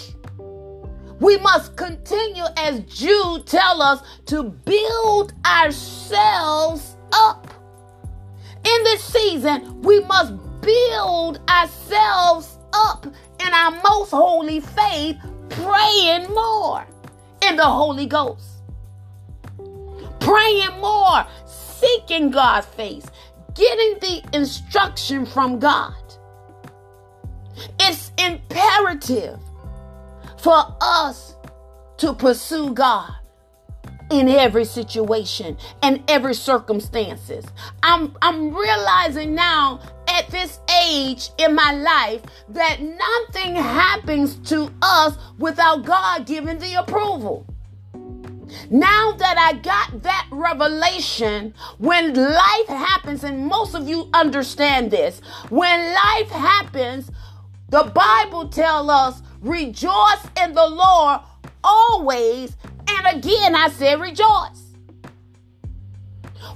We 1.20 1.38
must 1.38 1.76
continue, 1.78 2.44
as 2.58 2.82
Jude 2.82 3.46
tell 3.48 3.82
us, 3.82 4.02
to 4.26 4.44
build 4.44 5.34
ourselves 5.46 6.98
up. 7.14 7.54
In 8.66 8.84
this 8.84 9.04
season, 9.04 9.82
we 9.82 10.02
must 10.02 10.34
build 10.62 11.40
ourselves 11.50 12.58
up 12.74 13.06
in 13.06 13.54
our 13.54 13.72
most 13.82 14.10
holy 14.12 14.60
faith, 14.60 15.18
praying 15.50 16.28
more 16.34 16.86
in 17.48 17.56
the 17.56 17.66
Holy 17.66 18.08
Ghost. 18.08 18.64
Praying 20.20 20.80
more, 20.82 21.24
seeking 21.86 22.32
God's 22.32 22.68
face, 22.68 23.06
getting 23.54 24.00
the 24.00 24.24
instruction 24.34 25.26
from 25.26 25.60
God. 25.60 25.94
It's 27.80 28.12
imperative 28.18 29.40
for 30.38 30.76
us 30.82 31.36
to 31.98 32.14
pursue 32.14 32.74
God 32.74 33.12
in 34.12 34.28
every 34.30 34.66
situation 34.66 35.58
and 35.82 36.04
every 36.08 36.34
circumstances. 36.34 37.46
I'm 37.82 38.16
I'm 38.22 38.54
realizing 38.54 39.34
now 39.34 39.80
at 40.08 40.30
this 40.30 40.60
age 40.84 41.30
in 41.38 41.56
my 41.56 41.72
life 41.72 42.22
that 42.50 42.82
nothing 42.82 43.56
happens 43.56 44.36
to 44.50 44.72
us 44.82 45.18
without 45.40 45.86
God 45.86 46.26
giving 46.26 46.60
the 46.60 46.76
approval. 46.76 47.48
Now 48.70 49.12
that 49.14 49.38
I 49.38 49.54
got 49.60 50.04
that 50.04 50.28
revelation, 50.32 51.54
when 51.78 52.14
life 52.14 52.68
happens, 52.68 53.24
and 53.24 53.48
most 53.48 53.76
of 53.76 53.88
you 53.88 54.10
understand 54.14 54.92
this, 54.92 55.22
when 55.50 55.94
life 55.94 56.30
happens, 56.30 57.12
the 57.70 57.84
Bible 57.84 58.50
tells 58.50 58.90
us, 58.90 59.22
rejoice 59.42 60.26
in 60.42 60.54
the 60.54 60.68
Lord 60.68 61.22
always 61.64 62.56
and 62.88 63.18
again, 63.18 63.56
I 63.56 63.70
said 63.70 64.00
rejoice. 64.00 64.62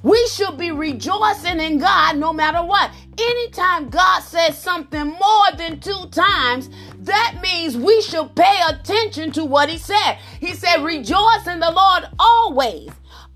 We 0.04 0.26
should 0.28 0.58
be 0.58 0.72
rejoicing 0.72 1.60
in 1.60 1.80
God 1.80 2.18
no 2.18 2.32
matter 2.32 2.64
what. 2.66 2.92
Anytime 3.18 3.90
God 3.90 4.22
says 4.22 4.58
something 4.58 5.08
more 5.08 5.52
than 5.58 5.80
two 5.80 6.08
times, 6.12 6.70
that 7.00 7.40
means 7.42 7.78
we 7.78 8.02
should 8.02 8.36
pay 8.36 8.60
attention 8.68 9.32
to 9.32 9.46
what 9.46 9.70
he 9.70 9.78
said. 9.78 10.18
He 10.40 10.54
said, 10.54 10.84
Rejoice 10.84 11.48
in 11.48 11.60
the 11.60 11.72
Lord 11.72 12.06
always. 12.20 12.90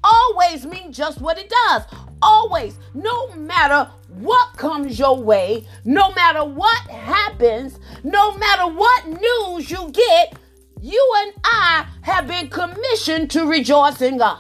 Always 0.04 0.66
means 0.66 0.98
just 0.98 1.22
what 1.22 1.38
it 1.38 1.50
does. 1.70 1.84
Always, 2.22 2.78
no 2.94 3.34
matter 3.36 3.90
what 4.10 4.58
comes 4.58 5.00
your 5.00 5.18
way, 5.22 5.66
no 5.86 6.12
matter 6.14 6.44
what 6.44 6.90
happens, 6.90 7.80
no 8.04 8.38
matter 8.38 8.68
what 8.68 9.08
news 9.08 9.72
you 9.72 9.90
get, 9.92 10.38
you 10.82 11.14
and 11.24 11.34
I 11.46 11.88
have 12.02 12.28
been 12.28 12.50
commissioned 12.50 13.32
to 13.32 13.46
rejoice 13.46 14.02
in 14.02 14.18
God. 14.18 14.40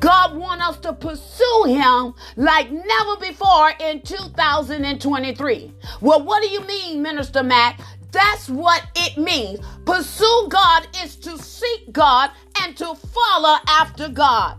God 0.00 0.34
wants 0.36 0.64
us 0.64 0.78
to 0.78 0.92
pursue 0.94 1.64
him 1.66 2.14
like 2.36 2.70
never 2.70 3.16
before 3.20 3.72
in 3.80 4.00
2023. 4.00 5.72
Well, 6.00 6.22
what 6.24 6.42
do 6.42 6.48
you 6.48 6.62
mean, 6.62 7.02
Minister 7.02 7.42
Mack? 7.42 7.80
That's 8.10 8.48
what 8.48 8.82
it 8.96 9.18
means. 9.18 9.60
Pursue 9.84 10.46
God 10.48 10.88
is 11.02 11.16
to 11.16 11.38
seek 11.38 11.92
God 11.92 12.30
and 12.62 12.76
to 12.78 12.94
follow 12.94 13.58
after 13.68 14.08
God. 14.08 14.56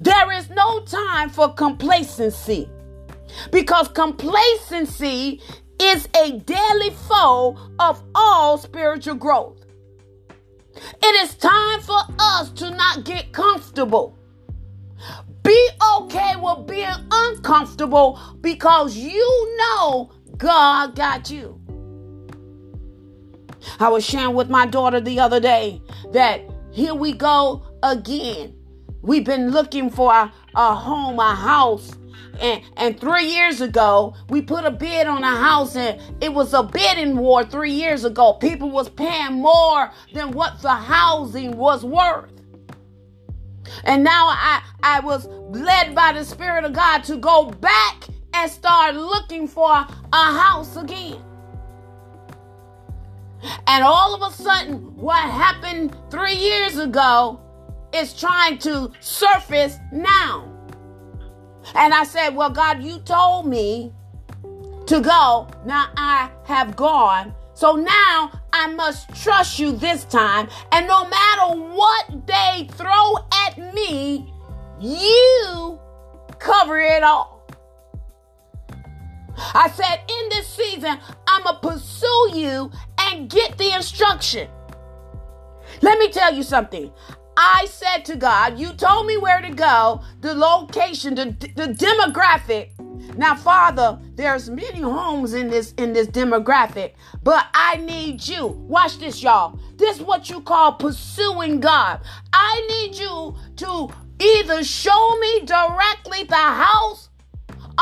There 0.00 0.32
is 0.32 0.50
no 0.50 0.80
time 0.80 1.30
for 1.30 1.52
complacency 1.52 2.68
because 3.52 3.88
complacency 3.88 5.40
is 5.80 6.08
a 6.16 6.38
deadly 6.40 6.90
foe 6.90 7.56
of 7.78 8.02
all 8.14 8.58
spiritual 8.58 9.14
growth. 9.14 9.59
It 11.02 11.22
is 11.22 11.34
time 11.34 11.80
for 11.80 12.00
us 12.18 12.50
to 12.52 12.70
not 12.70 13.04
get 13.04 13.32
comfortable. 13.32 14.18
Be 15.42 15.68
okay 15.96 16.34
with 16.36 16.66
being 16.66 16.88
uncomfortable 17.10 18.20
because 18.40 18.96
you 18.96 19.56
know 19.58 20.12
God 20.36 20.94
got 20.94 21.30
you. 21.30 21.60
I 23.78 23.88
was 23.88 24.04
sharing 24.04 24.34
with 24.34 24.48
my 24.48 24.66
daughter 24.66 25.00
the 25.00 25.20
other 25.20 25.40
day 25.40 25.82
that 26.12 26.42
here 26.70 26.94
we 26.94 27.12
go 27.12 27.62
again. 27.82 28.56
We've 29.02 29.24
been 29.24 29.50
looking 29.50 29.90
for 29.90 30.12
a, 30.12 30.32
a 30.54 30.74
home, 30.74 31.18
a 31.18 31.34
house, 31.34 31.90
and, 32.40 32.62
and 32.76 33.00
three 33.00 33.26
years 33.26 33.60
ago 33.60 34.14
we 34.28 34.40
put 34.42 34.64
a 34.64 34.70
bid 34.70 35.06
on 35.06 35.22
a 35.22 35.36
house 35.36 35.76
and 35.76 36.00
it 36.22 36.32
was 36.32 36.54
a 36.54 36.62
bidding 36.62 37.16
war 37.16 37.44
three 37.44 37.72
years 37.72 38.04
ago. 38.04 38.34
People 38.34 38.70
was 38.70 38.88
paying 38.88 39.34
more 39.34 39.90
than 40.14 40.32
what 40.32 40.60
the 40.62 40.70
housing 40.74 41.56
was 41.56 41.84
worth. 41.84 42.32
And 43.84 44.02
now 44.02 44.28
i 44.28 44.62
i 44.82 45.00
was 45.00 45.26
led 45.26 45.94
by 45.94 46.12
the 46.12 46.24
spirit 46.24 46.64
of 46.64 46.72
god 46.72 47.04
to 47.04 47.16
go 47.16 47.44
back 47.44 48.04
and 48.34 48.50
start 48.50 48.94
looking 48.94 49.46
for 49.46 49.70
a 49.70 49.86
house 50.12 50.76
again. 50.76 51.22
And 53.66 53.84
all 53.84 54.14
of 54.14 54.32
a 54.32 54.34
sudden 54.34 54.96
what 54.96 55.18
happened 55.18 55.96
three 56.10 56.34
years 56.34 56.78
ago 56.78 57.40
is 57.94 58.14
trying 58.14 58.58
to 58.58 58.92
surface 59.00 59.78
now 59.92 60.49
and 61.74 61.94
I 61.94 62.04
said, 62.04 62.30
Well, 62.34 62.50
God, 62.50 62.82
you 62.82 62.98
told 63.00 63.46
me 63.46 63.92
to 64.86 65.00
go. 65.00 65.48
Now 65.64 65.88
I 65.96 66.30
have 66.44 66.76
gone. 66.76 67.34
So 67.54 67.76
now 67.76 68.32
I 68.52 68.72
must 68.74 69.14
trust 69.22 69.58
you 69.58 69.72
this 69.72 70.04
time. 70.04 70.48
And 70.72 70.88
no 70.88 71.08
matter 71.08 71.60
what 71.60 72.26
they 72.26 72.68
throw 72.72 73.16
at 73.46 73.74
me, 73.74 74.32
you 74.80 75.78
cover 76.38 76.78
it 76.78 77.02
all. 77.02 77.46
I 79.54 79.70
said, 79.70 80.00
in 80.08 80.28
this 80.30 80.48
season, 80.48 80.98
I'm 81.28 81.42
going 81.42 81.54
to 81.54 81.68
pursue 81.68 82.30
you 82.34 82.70
and 82.98 83.28
get 83.28 83.56
the 83.58 83.74
instruction. 83.74 84.48
Let 85.82 85.98
me 85.98 86.10
tell 86.10 86.34
you 86.34 86.42
something. 86.42 86.90
I 87.42 87.64
said 87.70 88.04
to 88.04 88.16
God, 88.16 88.58
You 88.58 88.74
told 88.74 89.06
me 89.06 89.16
where 89.16 89.40
to 89.40 89.48
go, 89.48 90.02
the 90.20 90.34
location, 90.34 91.14
the, 91.14 91.24
the 91.56 91.68
demographic. 91.68 92.68
Now, 93.16 93.34
Father, 93.34 93.98
there's 94.14 94.50
many 94.50 94.82
homes 94.82 95.32
in 95.32 95.48
this 95.48 95.72
in 95.78 95.94
this 95.94 96.06
demographic, 96.06 96.92
but 97.22 97.46
I 97.54 97.76
need 97.76 98.28
you. 98.28 98.46
Watch 98.46 98.98
this, 98.98 99.22
y'all. 99.22 99.58
This 99.76 99.96
is 99.96 100.02
what 100.02 100.28
you 100.28 100.42
call 100.42 100.74
pursuing 100.74 101.60
God. 101.60 102.02
I 102.30 102.66
need 102.68 102.96
you 102.96 103.34
to 103.56 103.88
either 104.20 104.62
show 104.62 105.16
me 105.18 105.40
directly 105.46 106.24
the 106.24 106.36
house 106.36 107.08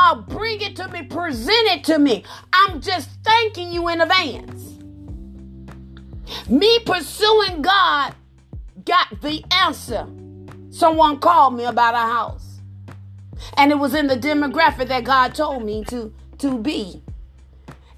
or 0.01 0.21
bring 0.21 0.61
it 0.61 0.77
to 0.77 0.87
me, 0.87 1.03
present 1.03 1.67
it 1.67 1.83
to 1.83 1.99
me. 1.99 2.23
I'm 2.53 2.79
just 2.79 3.09
thanking 3.25 3.73
you 3.73 3.89
in 3.89 3.99
advance. 3.99 4.79
Me 6.47 6.79
pursuing 6.85 7.61
God 7.61 8.15
got 8.85 9.21
the 9.21 9.43
answer. 9.51 10.07
Someone 10.69 11.19
called 11.19 11.55
me 11.55 11.65
about 11.65 11.95
a 11.95 11.97
house. 11.97 12.59
And 13.57 13.71
it 13.71 13.75
was 13.75 13.93
in 13.93 14.07
the 14.07 14.15
demographic 14.15 14.87
that 14.89 15.03
God 15.03 15.33
told 15.33 15.63
me 15.63 15.83
to, 15.85 16.13
to 16.39 16.57
be. 16.57 17.01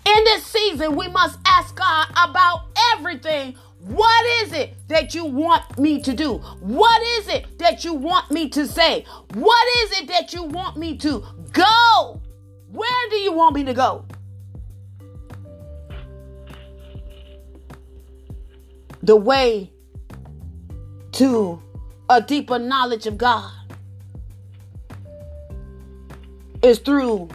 In 0.06 0.24
this 0.24 0.46
season, 0.46 0.96
we 0.96 1.08
must 1.08 1.40
ask 1.46 1.76
God 1.76 2.08
about 2.12 2.68
everything. 2.94 3.56
What 3.80 4.26
is 4.44 4.54
it 4.54 4.76
that 4.90 5.16
you 5.16 5.26
want 5.26 5.80
me 5.80 6.02
to 6.02 6.14
do? 6.14 6.38
What 6.60 7.02
is 7.20 7.28
it 7.28 7.58
that 7.60 7.84
you 7.84 7.94
want 7.94 8.30
me 8.32 8.50
to 8.50 8.68
say? 8.68 9.06
What 9.34 9.68
is 9.84 10.00
it 10.00 10.08
that 10.08 10.34
you 10.34 10.44
want 10.44 10.78
me 10.78 10.98
to 10.98 11.24
go? 11.52 12.22
Where 12.72 13.10
do 13.10 13.18
you 13.18 13.34
want 13.34 13.56
me 13.56 13.64
to 13.64 13.74
go? 13.74 14.06
The 19.04 19.16
way 19.16 19.71
to 21.14 21.62
a 22.10 22.22
deeper 22.22 22.60
knowledge 22.60 23.08
of 23.08 23.18
God 23.18 23.52
is 26.62 26.80
through 26.80 27.30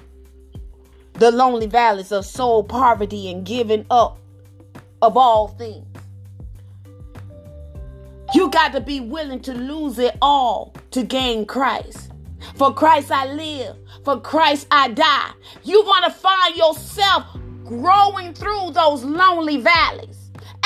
the 1.15 1.31
lonely 1.31 1.67
valleys 1.67 2.13
of 2.13 2.25
soul 2.25 2.63
poverty 2.63 3.31
and 3.31 3.45
giving 3.45 3.87
up 3.91 4.19
of 5.03 5.17
all 5.17 5.49
things. 5.49 5.87
You 8.35 8.51
got 8.51 8.73
to 8.73 8.81
be 8.81 9.01
willing 9.01 9.41
to 9.41 9.55
lose 9.55 9.99
it 9.99 10.17
all 10.21 10.75
to 10.91 11.03
gain 11.03 11.47
Christ. 11.47 12.13
For 12.57 12.73
Christ 12.73 13.11
I 13.11 13.33
live, 13.33 13.77
for 14.05 14.21
Christ 14.21 14.67
I 14.71 14.89
die. 14.89 15.31
You're 15.65 15.85
going 15.85 16.03
to 16.05 16.11
find 16.11 16.57
yourself 16.57 17.25
growing 17.65 18.35
through 18.35 18.73
those 18.73 19.05
lonely 19.05 19.59
valleys. 19.59 20.16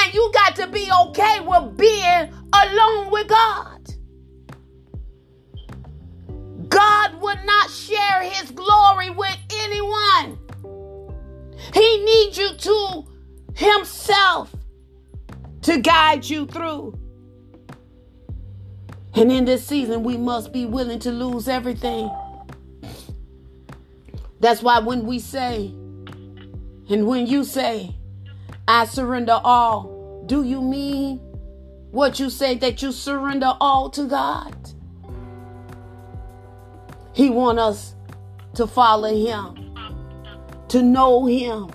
And 0.02 0.14
you 0.14 0.30
got 0.32 0.56
to 0.56 0.66
be 0.66 0.90
okay 1.06 1.40
with 1.40 1.76
being 1.76 2.32
alone 2.52 3.10
with 3.10 3.28
God. 3.28 3.80
God 6.68 7.20
would 7.20 7.44
not 7.44 7.70
share 7.70 8.22
his 8.22 8.50
glory 8.52 9.10
with 9.10 9.36
anyone. 9.52 10.38
He 11.74 12.04
needs 12.04 12.38
you 12.38 12.54
to 12.54 13.04
himself 13.54 14.54
to 15.62 15.78
guide 15.78 16.24
you 16.24 16.46
through. 16.46 16.98
And 19.14 19.30
in 19.30 19.44
this 19.44 19.66
season, 19.66 20.02
we 20.02 20.16
must 20.16 20.52
be 20.52 20.64
willing 20.64 21.00
to 21.00 21.10
lose 21.10 21.48
everything. 21.48 22.10
That's 24.38 24.62
why 24.62 24.78
when 24.78 25.04
we 25.04 25.18
say, 25.18 25.66
and 26.88 27.06
when 27.06 27.26
you 27.26 27.44
say, 27.44 27.94
I 28.66 28.86
surrender 28.86 29.38
all. 29.42 29.89
Do 30.31 30.45
you 30.45 30.62
mean 30.62 31.19
what 31.90 32.21
you 32.21 32.31
say 32.31 32.55
that 32.59 32.83
you 32.83 32.93
surrender 32.93 33.53
all 33.61 33.90
to 33.90 34.07
God? 34.07 34.55
He 37.12 37.31
want 37.31 37.59
us 37.59 37.97
to 38.55 38.69
follow 38.69 39.12
him, 39.12 39.75
to 40.69 40.85
know 40.85 41.27
him 41.27 41.73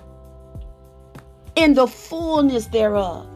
in 1.54 1.74
the 1.74 1.86
fullness 1.86 2.64
thereof. 2.68 3.28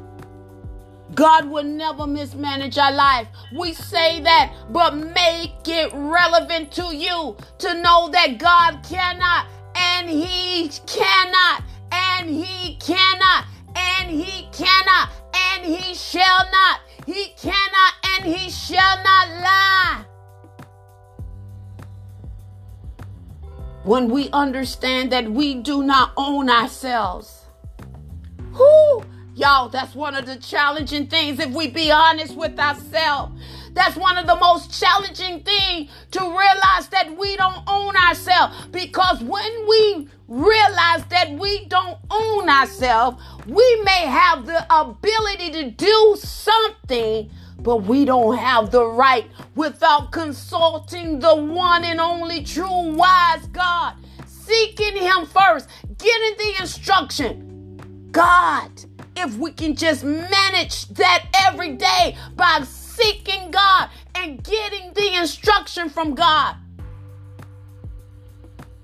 God 1.14 1.50
will 1.50 1.64
never 1.64 2.06
mismanage 2.06 2.78
our 2.78 2.92
life. 2.92 3.28
We 3.54 3.74
say 3.74 4.22
that, 4.22 4.54
but 4.70 4.96
make 4.96 5.52
it 5.66 5.90
relevant 5.92 6.72
to 6.72 6.96
you 6.96 7.36
to 7.58 7.82
know 7.82 8.08
that 8.08 8.38
God 8.38 8.82
cannot 8.88 9.48
and 9.76 10.08
He 10.08 10.70
cannot 10.86 11.62
and 11.92 12.28
he 12.28 12.76
cannot, 12.76 13.46
and 13.80 14.10
he 14.10 14.48
cannot, 14.52 15.10
and 15.34 15.64
he 15.64 15.94
shall 15.94 16.48
not. 16.50 16.80
He 17.06 17.28
cannot, 17.36 17.94
and 18.04 18.24
he 18.24 18.50
shall 18.50 19.02
not 19.02 19.28
lie. 19.42 20.04
When 23.84 24.10
we 24.10 24.28
understand 24.30 25.10
that 25.12 25.30
we 25.30 25.54
do 25.54 25.82
not 25.82 26.12
own 26.16 26.50
ourselves, 26.50 27.46
who 28.52 29.02
Y'all, 29.40 29.70
that's 29.70 29.94
one 29.94 30.14
of 30.14 30.26
the 30.26 30.36
challenging 30.36 31.06
things 31.06 31.38
if 31.38 31.50
we 31.52 31.66
be 31.68 31.90
honest 31.90 32.36
with 32.36 32.58
ourselves. 32.58 33.40
That's 33.72 33.96
one 33.96 34.18
of 34.18 34.26
the 34.26 34.36
most 34.36 34.78
challenging 34.78 35.42
things 35.42 35.90
to 36.12 36.20
realize 36.20 36.88
that 36.90 37.16
we 37.16 37.36
don't 37.36 37.62
own 37.66 37.96
ourselves. 37.96 38.66
Because 38.66 39.22
when 39.22 39.68
we 39.68 40.08
realize 40.28 41.04
that 41.06 41.30
we 41.38 41.66
don't 41.66 41.98
own 42.10 42.48
ourselves, 42.48 43.22
we 43.46 43.82
may 43.84 44.06
have 44.06 44.46
the 44.46 44.66
ability 44.74 45.50
to 45.52 45.70
do 45.70 46.16
something, 46.18 47.30
but 47.58 47.78
we 47.78 48.04
don't 48.04 48.36
have 48.36 48.70
the 48.70 48.84
right 48.84 49.26
without 49.54 50.12
consulting 50.12 51.18
the 51.20 51.34
one 51.34 51.84
and 51.84 52.00
only 52.00 52.42
true 52.44 52.94
wise 52.94 53.46
God. 53.48 53.94
Seeking 54.26 54.96
Him 54.96 55.26
first, 55.26 55.68
getting 55.98 56.36
the 56.38 56.54
instruction. 56.60 58.08
God, 58.10 58.70
if 59.16 59.36
we 59.36 59.52
can 59.52 59.76
just 59.76 60.02
manage 60.02 60.88
that 60.88 61.26
every 61.46 61.76
day 61.76 62.16
by 62.34 62.62
seeking 62.64 63.39
God 63.60 63.90
and 64.14 64.42
getting 64.42 64.92
the 64.94 65.16
instruction 65.16 65.88
from 65.88 66.14
God. 66.14 66.56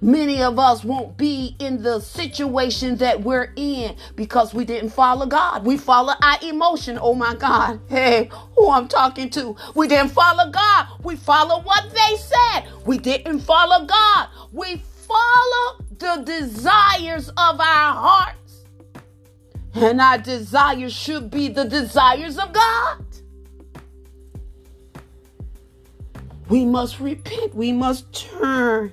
Many 0.02 0.42
of 0.42 0.58
us 0.58 0.84
won't 0.84 1.16
be 1.16 1.56
in 1.58 1.82
the 1.82 2.00
situation 2.00 2.96
that 2.98 3.22
we're 3.22 3.52
in 3.56 3.96
because 4.14 4.52
we 4.52 4.64
didn't 4.64 4.90
follow 4.90 5.26
God. 5.26 5.64
We 5.64 5.78
follow 5.78 6.12
our 6.22 6.38
emotion. 6.42 6.98
Oh 7.00 7.14
my 7.14 7.34
God. 7.34 7.80
Hey, 7.88 8.30
who 8.56 8.70
I'm 8.70 8.88
talking 8.88 9.30
to. 9.30 9.56
We 9.74 9.88
didn't 9.88 10.10
follow 10.10 10.50
God. 10.50 10.88
We 11.02 11.16
follow 11.16 11.62
what 11.62 11.84
they 11.90 12.16
said. 12.16 12.68
We 12.84 12.98
didn't 12.98 13.40
follow 13.40 13.86
God. 13.86 14.28
We 14.52 14.82
follow 15.08 15.84
the 15.98 16.22
desires 16.24 17.28
of 17.30 17.58
our 17.58 17.94
hearts. 17.94 18.64
And 19.74 20.00
our 20.00 20.18
desires 20.18 20.92
should 20.92 21.30
be 21.30 21.48
the 21.48 21.64
desires 21.64 22.38
of 22.38 22.52
God. 22.52 23.04
We 26.48 26.64
must 26.64 27.00
repent. 27.00 27.54
We 27.54 27.72
must 27.72 28.12
turn. 28.12 28.92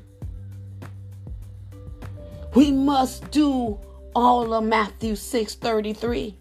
We 2.56 2.72
must 2.72 3.30
do 3.32 3.80
all 4.16 4.54
of 4.54 4.64
Matthew 4.64 5.16
6:33. 5.16 6.36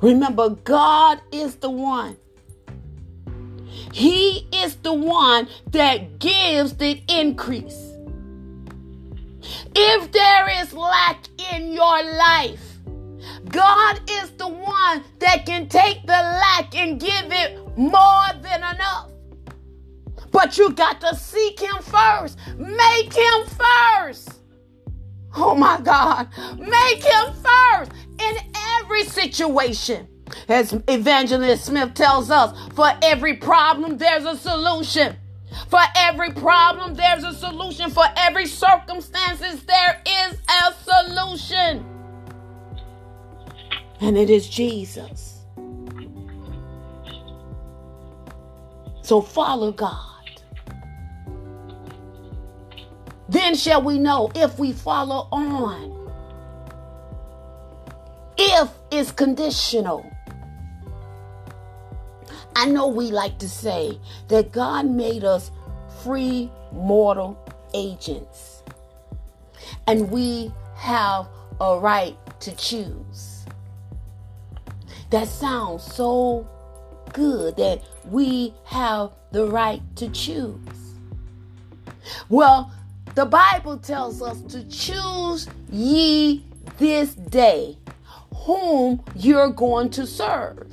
Remember, 0.00 0.50
God 0.50 1.20
is 1.32 1.56
the 1.56 1.70
one. 1.70 2.16
He 3.92 4.46
is 4.52 4.76
the 4.76 4.92
one 4.92 5.48
that 5.70 6.18
gives 6.18 6.74
the 6.74 7.02
increase. 7.08 7.94
If 9.74 10.12
there 10.12 10.62
is 10.62 10.72
lack 10.72 11.26
in 11.52 11.72
your 11.72 12.02
life, 12.16 12.78
God 13.48 14.00
is 14.08 14.30
the 14.32 14.48
one 14.48 15.04
that 15.20 15.46
can 15.46 15.68
take 15.68 16.02
the 16.02 16.12
lack 16.12 16.76
and 16.76 17.00
give 17.00 17.32
it 17.32 17.67
more 17.78 18.26
than 18.42 18.58
enough. 18.58 19.10
But 20.32 20.58
you 20.58 20.70
got 20.72 21.00
to 21.00 21.14
seek 21.14 21.60
Him 21.60 21.76
first. 21.80 22.38
Make 22.56 23.12
Him 23.14 23.46
first. 23.46 24.40
Oh 25.36 25.54
my 25.54 25.80
God. 25.80 26.28
Make 26.58 27.04
Him 27.04 27.32
first 27.34 27.92
in 28.20 28.36
every 28.80 29.04
situation. 29.04 30.08
As 30.48 30.74
Evangelist 30.88 31.66
Smith 31.66 31.94
tells 31.94 32.30
us, 32.30 32.58
for 32.74 32.90
every 33.02 33.36
problem, 33.36 33.96
there's 33.96 34.24
a 34.24 34.36
solution. 34.36 35.16
For 35.68 35.80
every 35.96 36.32
problem, 36.32 36.94
there's 36.94 37.24
a 37.24 37.32
solution. 37.32 37.90
For 37.90 38.04
every 38.16 38.46
circumstances, 38.46 39.64
there 39.64 40.02
is 40.06 40.36
a 40.48 40.74
solution. 40.82 41.86
And 44.00 44.18
it 44.18 44.30
is 44.30 44.48
Jesus. 44.48 45.37
So 49.08 49.22
follow 49.22 49.72
God. 49.72 50.42
Then 53.26 53.54
shall 53.54 53.80
we 53.80 53.98
know 53.98 54.30
if 54.34 54.58
we 54.58 54.72
follow 54.72 55.28
on. 55.32 56.12
If 58.36 58.68
is 58.90 59.10
conditional. 59.10 60.04
I 62.54 62.66
know 62.66 62.88
we 62.88 63.10
like 63.10 63.38
to 63.38 63.48
say 63.48 63.98
that 64.28 64.52
God 64.52 64.84
made 64.84 65.24
us 65.24 65.52
free 66.02 66.52
mortal 66.70 67.38
agents. 67.72 68.62
And 69.86 70.10
we 70.10 70.52
have 70.74 71.28
a 71.62 71.78
right 71.78 72.14
to 72.40 72.54
choose. 72.56 73.46
That 75.08 75.28
sounds 75.28 75.82
so 75.82 76.46
good 77.12 77.56
that 77.56 77.82
we 78.06 78.54
have 78.64 79.12
the 79.32 79.46
right 79.46 79.82
to 79.96 80.08
choose. 80.10 80.58
Well, 82.28 82.72
the 83.14 83.26
Bible 83.26 83.78
tells 83.78 84.22
us 84.22 84.40
to 84.52 84.64
choose 84.68 85.48
ye 85.70 86.44
this 86.78 87.14
day 87.14 87.76
whom 88.34 89.02
you're 89.14 89.50
going 89.50 89.90
to 89.90 90.06
serve. 90.06 90.70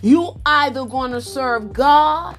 You 0.00 0.40
either 0.44 0.84
going 0.84 1.12
to 1.12 1.20
serve 1.20 1.72
God 1.72 2.36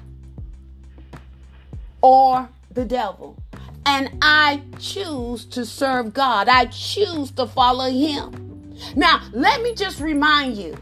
or 2.02 2.48
the 2.70 2.84
devil. 2.84 3.38
And 3.86 4.18
I 4.20 4.62
choose 4.78 5.46
to 5.46 5.64
serve 5.64 6.12
God. 6.12 6.48
I 6.48 6.66
choose 6.66 7.30
to 7.32 7.46
follow 7.46 7.90
him. 7.90 8.76
Now, 8.96 9.22
let 9.32 9.62
me 9.62 9.74
just 9.74 10.00
remind 10.00 10.56
you 10.56 10.76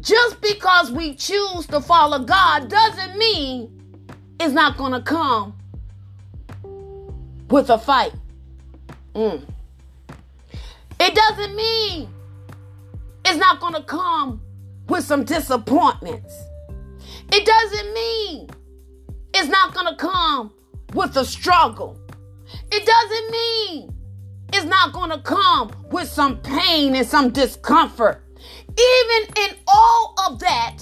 just 0.00 0.40
because 0.40 0.90
we 0.90 1.14
choose 1.14 1.66
to 1.66 1.80
follow 1.80 2.20
God 2.20 2.68
doesn't 2.68 3.18
mean 3.18 3.80
it's 4.38 4.52
not 4.52 4.76
going 4.76 4.92
to 4.92 5.02
come 5.02 5.54
with 7.48 7.70
a 7.70 7.78
fight. 7.78 8.12
Mm. 9.14 9.44
It 10.98 11.14
doesn't 11.14 11.56
mean 11.56 12.08
it's 13.24 13.38
not 13.38 13.60
going 13.60 13.74
to 13.74 13.82
come 13.82 14.40
with 14.88 15.04
some 15.04 15.24
disappointments. 15.24 16.34
It 17.32 17.46
doesn't 17.46 17.94
mean 17.94 18.48
it's 19.34 19.48
not 19.48 19.74
going 19.74 19.86
to 19.86 19.96
come 19.96 20.52
with 20.94 21.16
a 21.16 21.24
struggle. 21.24 21.98
It 22.72 22.86
doesn't 22.86 23.30
mean 23.30 23.94
it's 24.52 24.66
not 24.66 24.92
going 24.92 25.10
to 25.10 25.18
come 25.18 25.72
with 25.90 26.08
some 26.08 26.38
pain 26.40 26.94
and 26.94 27.06
some 27.06 27.30
discomfort. 27.30 28.24
Even 28.78 29.34
in 29.36 29.56
all 29.66 30.14
of 30.26 30.38
that, 30.40 30.78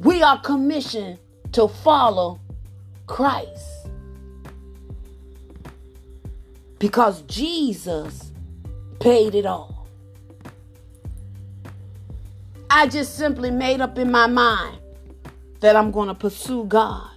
we 0.00 0.22
are 0.22 0.40
commissioned 0.40 1.18
to 1.52 1.68
follow 1.68 2.40
Christ. 3.06 3.88
Because 6.78 7.22
Jesus 7.22 8.32
paid 9.00 9.34
it 9.34 9.46
all. 9.46 9.86
I 12.68 12.86
just 12.86 13.16
simply 13.16 13.50
made 13.50 13.80
up 13.80 13.96
in 13.98 14.10
my 14.10 14.26
mind 14.26 14.78
that 15.60 15.76
I'm 15.76 15.90
going 15.90 16.08
to 16.08 16.14
pursue 16.14 16.64
God. 16.64 17.10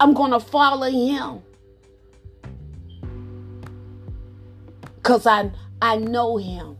I'm 0.00 0.14
going 0.14 0.32
to 0.32 0.40
follow 0.40 0.90
Him. 0.90 1.42
Because 4.96 5.26
I, 5.26 5.50
I 5.84 5.96
know 5.96 6.38
Him. 6.38 6.78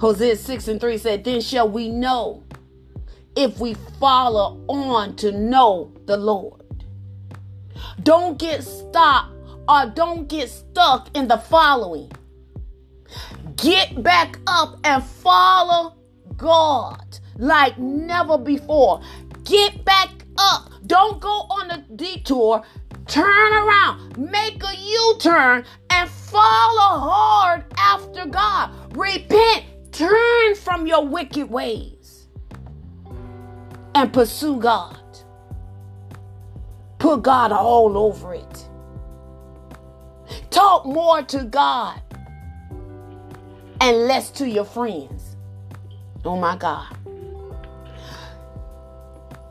Hosea 0.00 0.36
6 0.36 0.68
and 0.68 0.80
3 0.80 0.96
said, 0.96 1.22
Then 1.22 1.42
shall 1.42 1.68
we 1.68 1.90
know 1.90 2.44
if 3.36 3.58
we 3.58 3.74
follow 4.00 4.64
on 4.68 5.16
to 5.16 5.32
know 5.32 5.92
the 6.06 6.16
Lord. 6.16 6.62
Don't 8.02 8.38
get 8.38 8.64
stopped 8.64 9.34
or 9.68 9.84
don't 9.94 10.28
get 10.28 10.48
stuck 10.48 11.14
in 11.14 11.28
the 11.28 11.36
following. 11.36 12.10
Get 13.56 14.02
back 14.02 14.38
up 14.46 14.78
and 14.84 15.04
follow 15.04 15.94
God 16.38 17.18
like 17.36 17.78
never 17.78 18.38
before. 18.38 19.02
Get 19.44 19.84
back 19.84 20.08
up. 20.38 20.70
Don't 20.86 21.20
go 21.20 21.28
on 21.28 21.70
a 21.70 21.84
detour. 21.96 22.62
Turn 23.12 23.52
around, 23.52 24.16
make 24.16 24.64
a 24.64 24.74
U 24.74 25.16
turn, 25.20 25.66
and 25.90 26.08
follow 26.08 26.98
hard 26.98 27.62
after 27.76 28.24
God. 28.24 28.96
Repent, 28.96 29.66
turn 29.92 30.54
from 30.54 30.86
your 30.86 31.06
wicked 31.06 31.50
ways, 31.50 32.28
and 33.94 34.10
pursue 34.14 34.58
God. 34.58 34.96
Put 36.98 37.20
God 37.20 37.52
all 37.52 37.98
over 37.98 38.32
it. 38.32 38.68
Talk 40.48 40.86
more 40.86 41.20
to 41.20 41.44
God 41.44 42.00
and 43.82 44.06
less 44.08 44.30
to 44.30 44.48
your 44.48 44.64
friends. 44.64 45.36
Oh 46.24 46.38
my 46.38 46.56
God. 46.56 46.96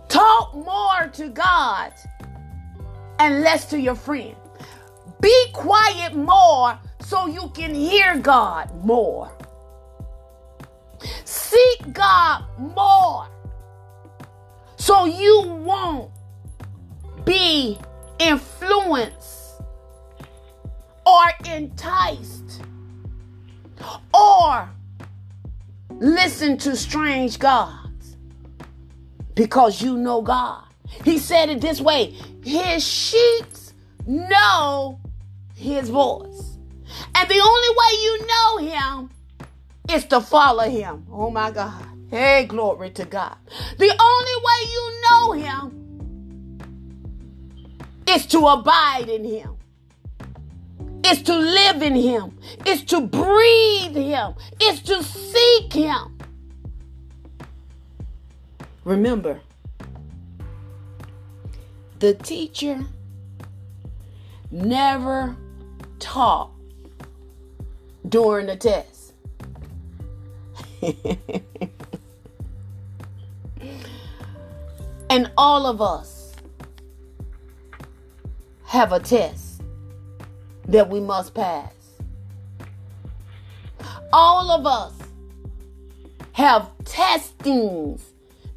Talk 0.09 0.55
more 0.55 1.07
to 1.13 1.29
God 1.29 1.93
and 3.21 3.41
less 3.41 3.65
to 3.65 3.79
your 3.79 3.93
friend. 3.93 4.35
Be 5.21 5.45
quiet 5.53 6.15
more 6.15 6.79
so 7.01 7.27
you 7.27 7.51
can 7.53 7.75
hear 7.75 8.17
God 8.17 8.73
more. 8.83 9.31
Seek 11.23 11.93
God 11.93 12.45
more 12.57 13.27
so 14.75 15.05
you 15.05 15.43
won't 15.63 16.09
be 17.23 17.77
influenced 18.17 19.61
or 21.05 21.23
enticed 21.45 22.63
or 24.11 24.67
listen 25.91 26.57
to 26.57 26.75
strange 26.75 27.37
gods 27.37 28.17
because 29.35 29.79
you 29.79 29.95
know 29.95 30.23
God. 30.23 30.63
He 31.05 31.19
said 31.19 31.49
it 31.49 31.61
this 31.61 31.79
way 31.79 32.15
His 32.43 32.83
sheep 32.87 33.45
know 34.05 34.99
His 35.55 35.89
voice. 35.89 36.57
And 37.15 37.29
the 37.29 37.39
only 37.39 37.69
way 37.69 37.93
you 38.03 38.27
know 38.27 38.57
Him 38.57 39.09
is 39.91 40.05
to 40.05 40.21
follow 40.21 40.69
Him. 40.69 41.05
Oh 41.11 41.29
my 41.31 41.51
God. 41.51 41.85
Hey, 42.09 42.45
glory 42.45 42.89
to 42.91 43.05
God. 43.05 43.37
The 43.77 43.91
only 43.99 44.35
way 44.47 44.69
you 44.71 45.01
know 45.09 45.31
Him 45.33 45.77
is 48.07 48.25
to 48.27 48.47
abide 48.47 49.07
in 49.07 49.23
Him 49.23 49.57
is 51.05 51.21
to 51.23 51.35
live 51.35 51.81
in 51.81 51.95
Him, 51.95 52.37
is 52.65 52.83
to 52.85 53.01
breathe 53.01 53.95
Him, 53.95 54.35
is 54.61 54.81
to 54.83 55.03
seek 55.03 55.73
Him. 55.73 56.17
Remember, 58.83 59.39
the 62.01 62.13
teacher 62.15 62.83
never 64.49 65.37
taught 65.99 66.49
during 68.09 68.47
the 68.47 68.55
test. 68.55 69.13
and 75.11 75.31
all 75.37 75.67
of 75.67 75.79
us 75.79 76.33
have 78.63 78.91
a 78.91 78.99
test 78.99 79.61
that 80.67 80.89
we 80.89 80.99
must 80.99 81.35
pass. 81.35 81.71
All 84.11 84.49
of 84.49 84.65
us 84.65 84.93
have 86.31 86.67
testings 86.83 88.03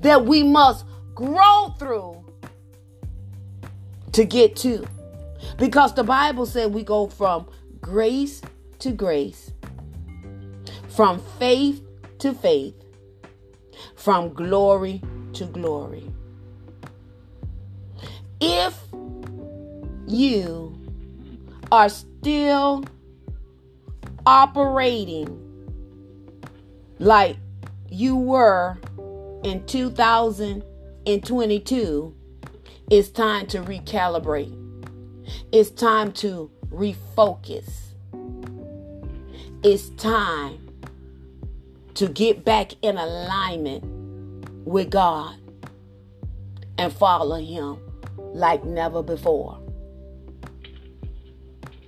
that 0.00 0.24
we 0.24 0.42
must 0.42 0.86
grow 1.14 1.74
through 1.78 2.23
to 4.14 4.24
get 4.24 4.56
to. 4.56 4.86
Because 5.58 5.94
the 5.94 6.04
Bible 6.04 6.46
said 6.46 6.72
we 6.72 6.82
go 6.82 7.08
from 7.08 7.46
grace 7.80 8.40
to 8.78 8.92
grace, 8.92 9.52
from 10.88 11.20
faith 11.38 11.82
to 12.20 12.32
faith, 12.32 12.74
from 13.96 14.32
glory 14.32 15.02
to 15.34 15.44
glory. 15.46 16.10
If 18.40 18.78
you 20.06 20.78
are 21.70 21.88
still 21.88 22.84
operating 24.26 25.40
like 26.98 27.36
you 27.90 28.16
were 28.16 28.76
in 29.42 29.64
2022, 29.66 32.14
it's 32.90 33.08
time 33.08 33.46
to 33.46 33.60
recalibrate. 33.60 34.60
It's 35.52 35.70
time 35.70 36.12
to 36.12 36.50
refocus. 36.70 37.70
It's 39.62 39.88
time 39.90 40.68
to 41.94 42.08
get 42.08 42.44
back 42.44 42.72
in 42.82 42.98
alignment 42.98 43.84
with 44.66 44.90
God 44.90 45.36
and 46.76 46.92
follow 46.92 47.36
Him 47.36 47.78
like 48.18 48.64
never 48.64 49.02
before. 49.02 49.58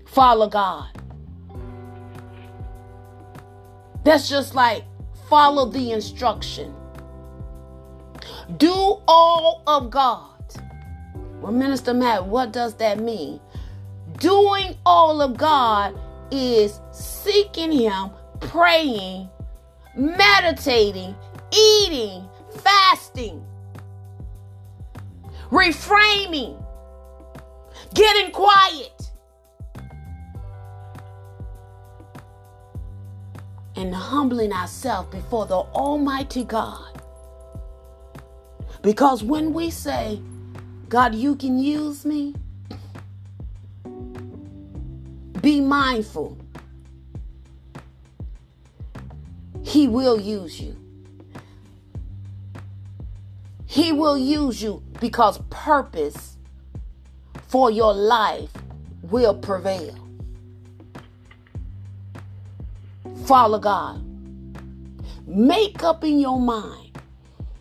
Follow 0.07 0.49
God. 0.49 0.89
That's 4.05 4.29
just 4.29 4.55
like 4.55 4.85
follow 5.29 5.67
the 5.67 5.93
instruction. 5.93 6.75
Do 8.57 8.73
all 9.09 9.63
of 9.67 9.91
God. 9.91 10.36
Well, 11.47 11.55
Minister 11.55 11.95
Mack, 11.95 12.27
what 12.27 12.53
does 12.53 12.75
that 12.79 12.99
mean? 12.99 13.39
Doing 14.19 14.77
all 14.85 15.23
of 15.23 15.37
God 15.37 15.97
is 16.33 16.81
seeking 16.91 17.71
Him, 17.71 18.11
praying, 18.41 19.31
meditating, 19.95 21.15
eating, 21.57 22.29
fasting, 22.51 23.47
reframing, 25.53 26.61
getting 27.95 28.33
quiet, 28.33 29.13
and 33.77 33.95
humbling 33.95 34.53
ourselves 34.53 35.15
before 35.15 35.47
the 35.47 35.55
Almighty 35.55 36.43
God. 36.43 37.01
Because 38.83 39.23
when 39.23 39.53
we 39.53 39.71
say, 39.71 40.21
God, 40.89 41.15
you 41.15 41.35
can 41.35 41.59
use 41.59 42.05
me, 42.05 42.35
be 45.41 45.61
mindful. 45.61 46.39
He 49.63 49.89
will 49.89 50.21
use 50.21 50.61
you. 50.61 50.77
He 53.67 53.93
will 53.93 54.17
use 54.17 54.63
you 54.63 54.83
because 55.01 55.39
purpose 55.51 56.37
for 57.49 57.71
your 57.71 57.93
life 57.93 58.51
will 59.03 59.35
prevail. 59.35 59.99
Follow 63.27 63.59
God. 63.59 64.03
Make 65.27 65.83
up 65.83 66.05
in 66.05 66.21
your 66.21 66.39
mind 66.39 66.99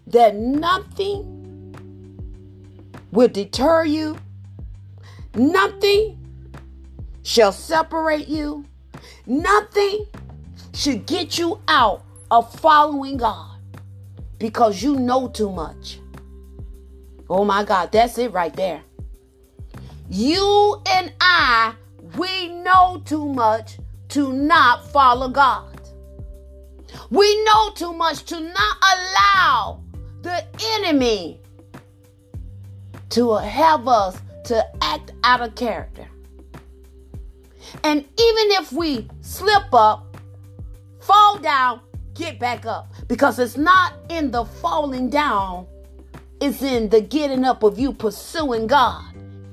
that 0.07 0.35
nothing 0.35 1.34
will 3.15 3.29
deter 3.29 3.85
you, 3.85 4.17
nothing 5.35 6.19
shall 7.23 7.53
separate 7.53 8.27
you, 8.27 8.65
nothing 9.25 10.05
should 10.73 11.05
get 11.05 11.37
you 11.37 11.59
out 11.69 12.03
of 12.29 12.53
following 12.59 13.15
God 13.15 13.57
because 14.37 14.83
you 14.83 14.97
know 14.97 15.29
too 15.29 15.49
much. 15.49 15.99
Oh 17.29 17.45
my 17.45 17.63
God, 17.63 17.91
that's 17.93 18.17
it 18.17 18.33
right 18.33 18.53
there. 18.53 18.83
You 20.09 20.81
and 20.89 21.13
I, 21.21 21.73
we 22.17 22.49
know 22.49 23.01
too 23.05 23.25
much 23.33 23.77
to 24.09 24.33
not 24.33 24.91
follow 24.91 25.29
God. 25.29 25.71
We 27.09 27.43
know 27.45 27.71
too 27.71 27.93
much 27.93 28.25
to 28.25 28.39
not 28.41 28.77
allow 28.83 29.81
the 30.21 30.45
enemy 30.75 31.39
to 33.09 33.35
have 33.35 33.87
us 33.87 34.19
to 34.45 34.65
act 34.81 35.11
out 35.23 35.41
of 35.41 35.55
character. 35.55 36.07
And 37.83 37.99
even 37.99 38.51
if 38.51 38.71
we 38.71 39.07
slip 39.21 39.73
up, 39.73 40.17
fall 40.99 41.37
down, 41.39 41.81
get 42.13 42.39
back 42.39 42.65
up. 42.65 42.91
Because 43.07 43.39
it's 43.39 43.57
not 43.57 43.93
in 44.09 44.31
the 44.31 44.45
falling 44.45 45.09
down, 45.09 45.67
it's 46.41 46.61
in 46.61 46.89
the 46.89 47.01
getting 47.01 47.43
up 47.43 47.63
of 47.63 47.79
you 47.79 47.93
pursuing 47.93 48.67
God, 48.67 49.03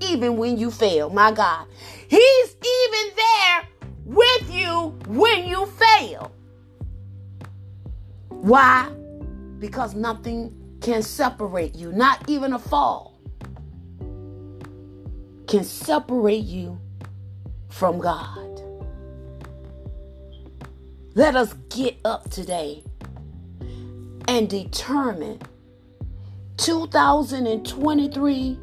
even 0.00 0.36
when 0.36 0.56
you 0.56 0.70
fail. 0.70 1.10
My 1.10 1.32
God. 1.32 1.66
He's 2.08 2.56
even 2.56 3.16
there 3.16 3.68
with 4.04 4.52
you 4.52 4.98
when 5.06 5.46
you 5.46 5.66
fail. 5.66 6.32
Why? 8.28 8.90
Because 9.58 9.94
nothing 9.94 10.54
can 10.80 11.02
separate 11.02 11.74
you, 11.76 11.92
not 11.92 12.28
even 12.28 12.52
a 12.52 12.58
fall, 12.58 13.11
can 15.46 15.64
separate 15.64 16.44
you 16.44 16.78
from 17.68 17.98
God. 17.98 18.52
Let 21.14 21.36
us 21.36 21.52
get 21.68 21.98
up 22.04 22.30
today 22.30 22.82
and 24.28 24.48
determine 24.48 25.40
2023 26.56 28.58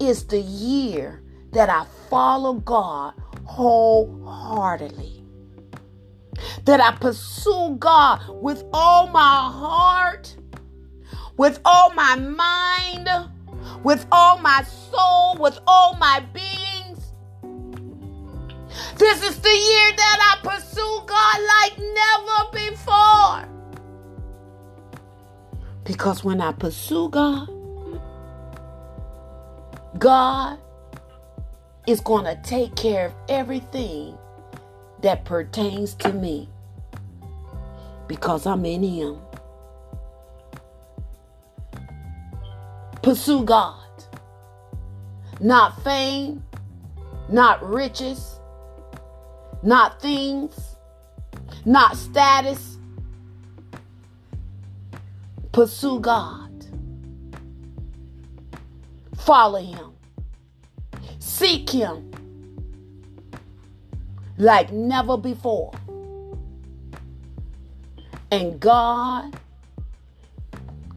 is 0.00 0.24
the 0.26 0.40
year 0.40 1.22
that 1.52 1.68
I 1.68 1.84
follow 2.08 2.54
God 2.54 3.12
wholeheartedly. 3.44 5.26
That 6.64 6.80
I 6.80 6.92
pursue 6.92 7.76
God 7.78 8.22
with 8.42 8.64
all 8.72 9.08
my 9.08 9.50
heart, 9.52 10.34
with 11.36 11.60
all 11.64 11.92
my 11.92 12.16
mind, 12.16 13.08
with 13.84 14.06
all 14.10 14.38
my 14.38 14.62
soul, 14.64 15.36
with 15.38 15.58
all 15.66 15.94
my 15.96 16.20
beings. 16.32 17.12
This 18.96 19.22
is 19.22 19.40
the 19.40 19.48
year 19.48 19.92
that 19.96 20.38
I 20.42 20.48
pursue 20.48 21.02
God 21.06 21.38
like 21.54 21.78
never 21.78 22.70
before. 22.70 23.48
Because 25.84 26.24
when 26.24 26.40
I 26.40 26.52
pursue 26.52 27.10
God, 27.10 27.48
God 29.98 30.58
is 31.86 32.00
going 32.00 32.24
to 32.24 32.40
take 32.42 32.74
care 32.76 33.06
of 33.06 33.14
everything 33.28 34.16
that 35.02 35.26
pertains 35.26 35.94
to 35.96 36.12
me 36.12 36.48
because 38.08 38.46
I'm 38.46 38.64
in 38.64 38.82
Him. 38.82 39.18
Pursue 43.04 43.44
God, 43.44 43.76
not 45.38 45.84
fame, 45.84 46.42
not 47.28 47.62
riches, 47.62 48.40
not 49.62 50.00
things, 50.00 50.76
not 51.66 51.98
status. 51.98 52.78
Pursue 55.52 56.00
God. 56.00 56.50
Follow 59.18 59.60
Him. 59.60 59.92
Seek 61.18 61.68
Him 61.68 62.10
like 64.38 64.72
never 64.72 65.18
before. 65.18 65.74
And 68.30 68.58
God 68.58 69.38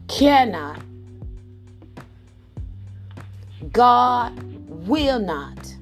cannot, 0.08 0.80
God 3.72 4.38
will 4.86 5.18
not. 5.18 5.74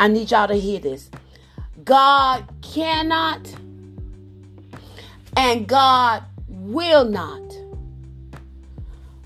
I 0.00 0.08
need 0.08 0.30
y'all 0.30 0.48
to 0.48 0.54
hear 0.54 0.80
this. 0.80 1.10
God 1.84 2.44
cannot 2.62 3.52
and 5.36 5.66
God 5.66 6.22
will 6.48 7.04
not 7.04 7.42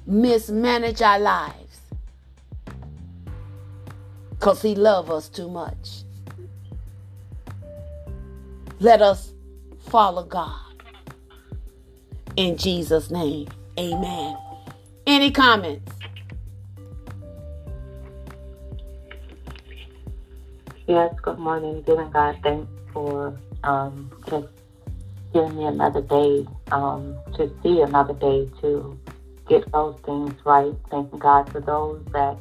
mismanage 0.07 1.03
our 1.03 1.19
lives 1.19 1.81
because 4.31 4.63
He 4.63 4.75
loves 4.75 5.11
us 5.11 5.29
too 5.29 5.49
much. 5.49 6.05
Let 8.81 9.03
us 9.03 9.33
follow 9.89 10.25
God. 10.25 10.55
In 12.37 12.57
Jesus' 12.57 13.11
name, 13.11 13.49
amen. 13.79 14.37
Any 15.07 15.31
comments? 15.31 15.93
Yes, 20.89 21.13
good 21.21 21.39
morning. 21.39 21.83
Giving 21.83 22.09
God 22.09 22.39
thanks 22.43 22.67
for 22.95 23.39
um, 23.63 24.11
just 24.31 24.47
giving 25.35 25.59
me 25.59 25.67
another 25.67 26.01
day 26.01 26.47
um, 26.73 27.15
to 27.35 27.55
see 27.63 27.83
another 27.83 28.15
day 28.15 28.49
to 28.63 28.99
get 29.51 29.71
those 29.71 30.01
things 30.07 30.33
right. 30.47 30.73
Thanking 30.91 31.19
God 31.19 31.53
for 31.53 31.61
those 31.61 32.03
that 32.15 32.39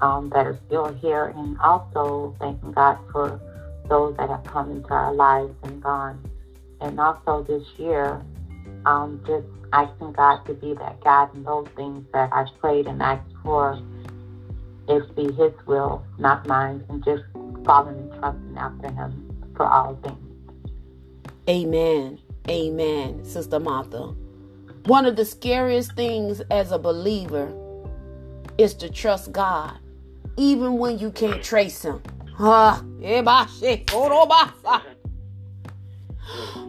um, 0.00 0.30
that 0.30 0.48
are 0.48 0.58
still 0.66 0.92
here, 0.94 1.26
and 1.26 1.56
also 1.60 2.34
thanking 2.40 2.72
God 2.72 2.98
for 3.12 3.40
those 3.88 4.16
that 4.16 4.30
have 4.30 4.42
come 4.42 4.68
into 4.72 4.90
our 4.90 5.14
lives 5.14 5.54
and 5.62 5.80
gone. 5.80 6.20
And 6.80 6.98
also 6.98 7.44
this 7.44 7.62
year, 7.78 8.20
um, 8.84 9.22
just 9.28 9.46
asking 9.72 10.10
God 10.10 10.44
to 10.46 10.54
be 10.54 10.74
that 10.74 11.00
God 11.04 11.32
in 11.36 11.44
those 11.44 11.68
things 11.76 12.04
that 12.12 12.30
I've 12.32 12.48
prayed 12.58 12.88
and 12.88 13.00
asked 13.00 13.32
for. 13.44 13.80
It 14.88 15.14
be 15.14 15.32
His 15.34 15.52
will, 15.66 16.04
not 16.18 16.46
mine, 16.48 16.84
and 16.88 17.04
just 17.04 17.22
following 17.66 17.98
and 17.98 18.14
trusting 18.22 18.56
after 18.56 18.90
Him 18.90 19.50
for 19.56 19.66
all 19.66 19.96
things. 19.96 20.70
Amen. 21.48 22.18
Amen, 22.48 23.24
Sister 23.24 23.58
Martha. 23.58 24.14
One 24.86 25.04
of 25.04 25.16
the 25.16 25.24
scariest 25.24 25.94
things 25.96 26.40
as 26.50 26.70
a 26.70 26.78
believer 26.78 27.52
is 28.56 28.72
to 28.74 28.88
trust 28.88 29.32
God, 29.32 29.78
even 30.36 30.78
when 30.78 30.98
you 30.98 31.10
can't 31.10 31.42
trace 31.42 31.82
Him. 31.82 32.00
Huh. 32.34 32.80
Eh, 33.02 33.22
oh, 33.92 34.82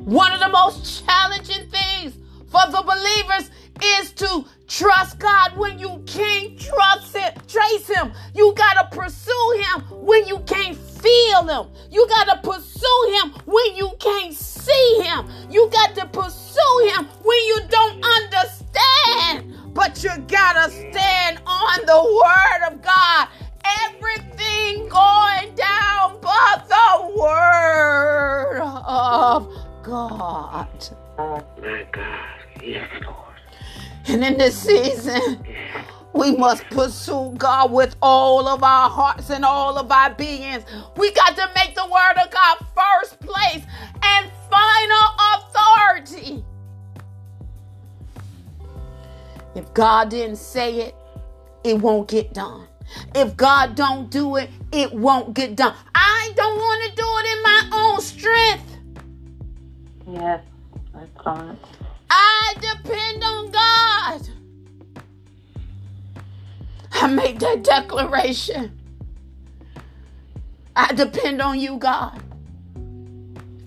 One 0.04 0.32
of 0.34 0.40
the 0.40 0.50
most 0.50 1.06
challenging 1.06 1.70
things 1.70 2.18
for 2.50 2.62
the 2.72 2.82
believers 2.82 3.52
is 4.00 4.12
to 4.14 4.46
trust 4.68 5.20
God 5.20 5.58
when 5.58 5.78
you 5.78 6.02
can't 6.08 6.60
trust 6.60 7.16
Him, 7.16 7.34
trace 7.48 7.88
Him. 7.88 8.14
You 8.34 8.54
gotta 8.56 8.88
pursue 8.96 9.64
Him 9.64 9.82
when 10.06 10.28
you 10.28 10.40
can't 10.40 10.76
feel 11.08 11.48
Him. 11.48 11.72
You 11.92 12.08
gotta 12.08 12.40
pursue 12.42 13.20
Him 13.22 13.34
when 13.46 13.76
you 13.76 13.92
can't 14.00 14.34
see 14.34 15.02
Him. 15.04 15.28
You 15.50 15.70
got 15.72 15.96
to 15.96 16.06
pursue 16.08 16.92
Him 16.92 17.06
when 17.24 17.46
you 17.46 17.60
don't 17.70 18.04
understand. 18.04 19.74
But 19.74 20.04
you 20.04 20.12
gotta 20.28 20.72
stand 20.72 21.40
on 21.46 21.86
the 21.86 22.02
Word 22.22 22.74
of 22.74 22.82
God 22.82 23.28
everything 23.86 24.88
going 24.90 25.56
down 25.56 26.18
but 26.22 26.68
the 26.68 27.14
word 27.18 28.62
of 28.62 29.50
God. 29.84 30.68
Oh 31.18 31.44
My 31.62 31.86
God. 31.92 32.64
Yes, 32.64 32.90
Lord. 33.04 33.16
And 34.08 34.24
in 34.24 34.38
this 34.38 34.58
season, 34.58 35.44
we 36.18 36.36
must 36.36 36.64
pursue 36.72 37.34
God 37.38 37.72
with 37.72 37.96
all 38.02 38.48
of 38.48 38.64
our 38.64 38.90
hearts 38.90 39.30
and 39.30 39.46
all 39.46 39.78
of 39.78 39.92
our 39.92 40.14
beings. 40.16 40.64
We 40.98 41.12
got 41.12 41.36
to 41.36 41.50
make 41.56 41.76
the 41.76 41.86
word 41.86 42.18
of 42.24 42.32
God 42.32 42.58
first 42.76 43.20
place 43.20 43.64
and 44.02 44.32
final 44.50 45.08
authority. 45.36 46.44
If 49.56 49.72
God 49.74 50.10
didn't 50.10 50.38
say 50.38 50.82
it, 50.82 50.96
it 51.64 51.80
won't 51.80 52.08
get 52.08 52.34
done. 52.34 52.68
If 53.14 53.38
God 53.38 53.76
don't 53.76 54.10
do 54.10 54.38
it, 54.38 54.50
it 54.72 54.92
won't 54.94 55.34
get 55.34 55.56
done. 55.56 55.76
I 55.94 56.32
don't 56.36 56.58
want 56.58 56.90
to 56.90 56.96
do 56.96 57.08
it 57.20 57.38
in 57.38 57.44
my 57.44 57.70
own 57.74 58.02
strength. 58.02 58.78
Yes, 60.10 60.44
that's 60.94 61.26
right. 61.26 61.58
I 62.10 62.54
depend 62.62 63.24
on 63.24 63.52
God. 63.52 64.37
I 67.00 67.06
make 67.06 67.38
that 67.40 67.64
declaration. 67.64 68.76
I 70.76 70.94
depend 70.94 71.44
on 71.44 71.60
you, 71.60 71.78
God. 71.78 72.20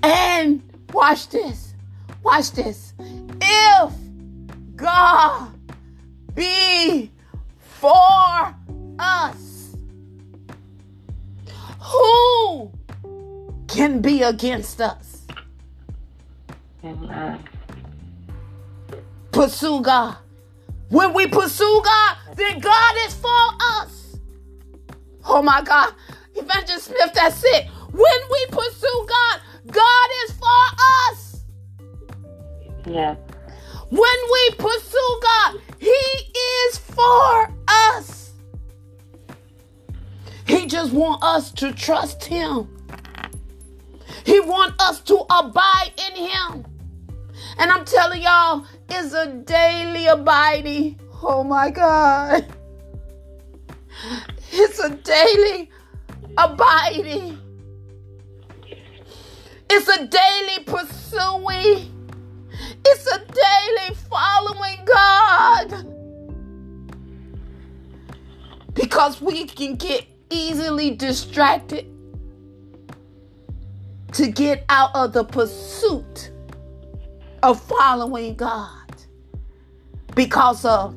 And 0.02 0.60
watch 0.92 1.28
this. 1.28 1.74
Watch 2.24 2.50
this. 2.50 2.92
If 3.40 3.92
God 4.74 5.52
be 6.34 7.12
for 7.58 8.54
us, 8.98 9.76
who 11.78 12.72
can 13.68 14.00
be 14.02 14.24
against 14.24 14.80
us? 14.80 15.26
Amen. 16.82 17.44
Pursue 19.30 19.82
God. 19.82 20.16
When 20.90 21.14
we 21.14 21.28
pursue 21.28 21.82
God, 21.84 22.16
then 22.34 22.58
God 22.58 22.94
is 23.06 23.14
for 23.14 23.28
us. 23.60 24.18
Oh 25.24 25.40
my 25.40 25.62
God. 25.62 25.94
Evangelist 26.34 26.86
Smith, 26.86 27.12
that's 27.14 27.42
it. 27.44 27.68
When 27.92 28.20
we 28.30 28.46
pursue 28.50 29.06
God, 29.08 29.40
God 29.68 30.08
is 30.24 30.32
for 30.32 31.10
us. 31.10 31.44
Yeah. 32.86 33.14
When 33.88 34.18
we 34.32 34.50
pursue 34.58 35.20
God, 35.22 35.60
He 35.78 35.88
is 35.88 36.78
for 36.78 37.54
us. 37.68 38.32
He 40.46 40.66
just 40.66 40.92
want 40.92 41.22
us 41.22 41.52
to 41.52 41.72
trust 41.72 42.24
Him. 42.24 42.68
He 44.24 44.40
want 44.40 44.74
us 44.80 45.00
to 45.02 45.24
abide 45.30 45.92
in 46.10 46.16
Him. 46.16 46.64
And 47.58 47.70
I'm 47.70 47.84
telling 47.84 48.22
y'all, 48.22 48.64
it's 48.90 49.12
a 49.14 49.26
daily 49.26 50.06
abiding. 50.06 51.00
Oh 51.22 51.44
my 51.44 51.70
God. 51.70 52.46
It's 54.52 54.78
a 54.78 54.90
daily 54.90 55.70
abiding. 56.36 57.38
It's 59.68 59.88
a 59.88 60.06
daily 60.06 60.64
pursuing. 60.64 62.10
It's 62.84 63.06
a 63.06 63.18
daily 63.18 63.94
following 64.08 64.84
God. 64.84 65.86
Because 68.74 69.20
we 69.20 69.44
can 69.44 69.76
get 69.76 70.06
easily 70.30 70.90
distracted 70.96 71.86
to 74.12 74.28
get 74.28 74.64
out 74.68 74.90
of 74.94 75.12
the 75.12 75.24
pursuit 75.24 76.32
of 77.42 77.60
following 77.60 78.34
God 78.34 78.79
because 80.24 80.66
of 80.66 80.94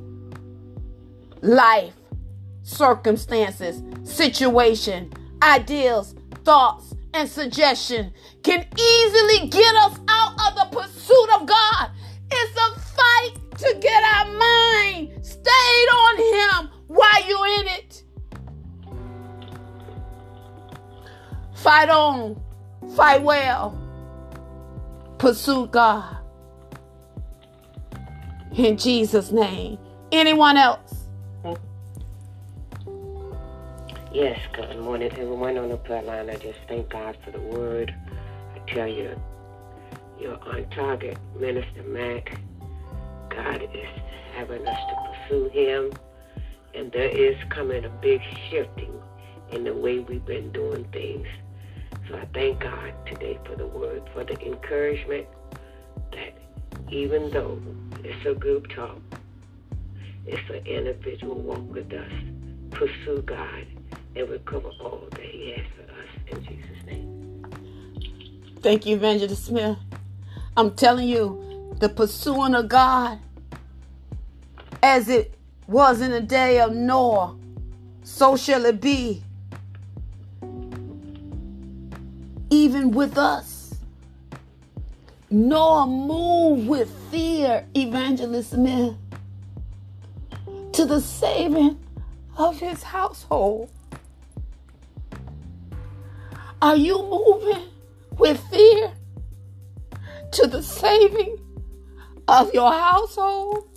life, 1.42 1.94
circumstances, 2.62 3.82
situation, 4.04 5.10
ideas, 5.42 6.14
thoughts, 6.44 6.94
and 7.14 7.30
suggestion 7.30 8.12
can 8.44 8.68
easily 8.78 9.48
get 9.48 9.74
us 9.76 9.98
out 10.10 10.34
of 10.46 10.56
the 10.58 10.78
pursuit 10.78 11.30
of 11.36 11.48
God. 11.48 11.92
It's 12.30 12.58
a 12.58 12.80
fight 12.82 13.36
to 13.60 13.78
get 13.80 14.04
our 14.04 14.26
mind 14.26 15.26
stayed 15.26 15.90
on 16.04 16.18
Him 16.18 16.70
while 16.88 17.26
you're 17.26 17.48
in 17.62 17.68
it. 17.68 18.04
Fight 21.56 21.88
on, 21.88 22.44
fight 22.94 23.24
well, 23.24 23.80
pursue 25.18 25.68
God. 25.68 26.23
In 28.56 28.78
Jesus' 28.78 29.32
name. 29.32 29.80
Anyone 30.12 30.58
else? 30.58 31.06
Yes, 34.12 34.40
good 34.54 34.78
morning, 34.80 35.12
everyone 35.12 35.58
on 35.58 35.70
the 35.70 35.78
prayer 35.78 36.04
line. 36.04 36.30
I 36.30 36.36
just 36.36 36.60
thank 36.68 36.88
God 36.92 37.18
for 37.26 37.32
the 37.32 37.40
word. 37.40 37.96
I 38.56 38.60
tell 38.72 38.88
you, 38.88 39.20
you're 40.20 40.40
on 40.44 40.70
target, 40.70 41.18
Minister 41.40 41.82
Mack. 41.82 42.40
God 43.32 43.64
is 43.74 43.90
having 44.36 44.68
us 44.68 44.80
to 44.88 44.96
pursue 45.10 45.50
Him, 45.50 45.92
and 46.76 46.92
there 46.92 47.10
is 47.10 47.36
coming 47.50 47.86
a 47.86 47.90
big 47.90 48.22
shifting 48.52 48.94
in 49.52 49.64
the 49.64 49.74
way 49.74 49.98
we've 49.98 50.26
been 50.26 50.52
doing 50.52 50.84
things. 50.94 51.26
So 52.08 52.18
I 52.18 52.26
thank 52.36 52.60
God 52.60 52.94
today 53.08 53.40
for 53.48 53.56
the 53.56 53.66
word, 53.66 54.04
for 54.14 54.24
the 54.24 54.40
encouragement 54.46 55.26
that 56.12 56.38
even 56.92 57.32
though 57.32 57.60
it's 58.04 58.26
a 58.26 58.34
group 58.34 58.68
talk, 58.70 59.00
it's 60.26 60.50
an 60.50 60.66
individual 60.66 61.36
walk 61.36 61.72
with 61.72 61.92
us. 61.94 62.12
Pursue 62.72 63.22
God 63.26 63.66
and 64.16 64.30
recover 64.30 64.70
all 64.82 65.08
that 65.12 65.22
He 65.22 65.52
has 65.52 65.66
for 65.76 65.84
us 65.92 66.10
in 66.28 66.44
Jesus' 66.46 66.86
name. 66.86 67.46
Thank 68.62 68.86
you, 68.86 68.96
Evangelist 68.96 69.46
Smith. 69.46 69.78
I'm 70.56 70.76
telling 70.76 71.08
you, 71.08 71.76
the 71.80 71.90
pursuing 71.90 72.56
of 72.56 72.68
God, 72.68 73.20
as 74.82 75.10
it 75.10 75.34
was 75.68 76.02
in 76.02 76.12
the 76.12 76.22
day 76.22 76.60
of 76.60 76.74
Noah, 76.74 77.36
so 78.04 78.36
shall 78.38 78.66
it 78.66 78.82
be. 78.82 79.24
Even 82.50 82.92
with 82.92 83.18
us. 83.18 83.53
Noah 85.34 85.88
moved 85.88 86.68
with 86.68 86.96
fear, 87.10 87.66
Evangelist 87.76 88.52
Smith, 88.52 88.94
to 90.74 90.86
the 90.86 91.02
saving 91.02 91.80
of 92.38 92.60
his 92.60 92.84
household. 92.84 93.72
Are 96.62 96.76
you 96.76 97.02
moving 97.02 97.64
with 98.16 98.40
fear 98.52 98.94
to 100.34 100.46
the 100.46 100.62
saving 100.62 101.40
of 102.28 102.54
your 102.54 102.72
household? 102.72 103.68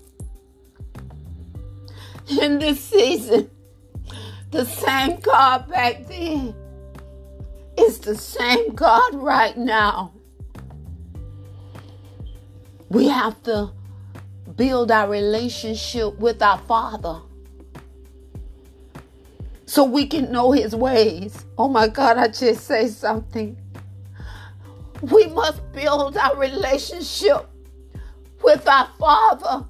In 2.39 2.59
this 2.59 2.81
season, 2.85 3.51
the 4.51 4.67
same 4.67 5.21
God 5.21 5.71
back 5.71 6.07
then 6.07 6.55
is 7.79 7.99
the 8.01 8.15
same 8.15 8.75
God 8.75 9.15
right 9.15 9.57
now. 9.57 10.16
We 12.89 13.09
have 13.09 13.43
to 13.45 13.73
build 14.57 14.91
our 14.91 15.09
relationship 15.09 16.19
with 16.19 16.41
our 16.41 16.59
Father 16.59 17.21
so 19.67 19.85
we 19.85 20.07
can 20.07 20.31
know 20.31 20.53
his 20.53 20.75
ways. 20.75 21.45
Oh 21.59 21.69
my 21.69 21.89
God, 21.89 22.17
I 22.17 22.29
just 22.29 22.65
say 22.65 22.89
something. 22.89 23.57
We 25.03 25.27
must 25.27 25.61
build 25.73 26.17
our 26.17 26.37
relationship 26.37 27.49
with 28.43 28.67
our 28.69 28.89
Father 28.99 29.67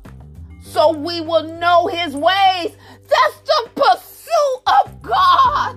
so 0.61 0.93
we 0.93 1.21
will 1.21 1.45
know 1.59 1.87
his 1.87 2.14
ways. 2.14 2.77
That's 3.09 3.41
the 3.45 3.71
pursuit 3.75 4.62
of 4.67 5.03
God. 5.03 5.77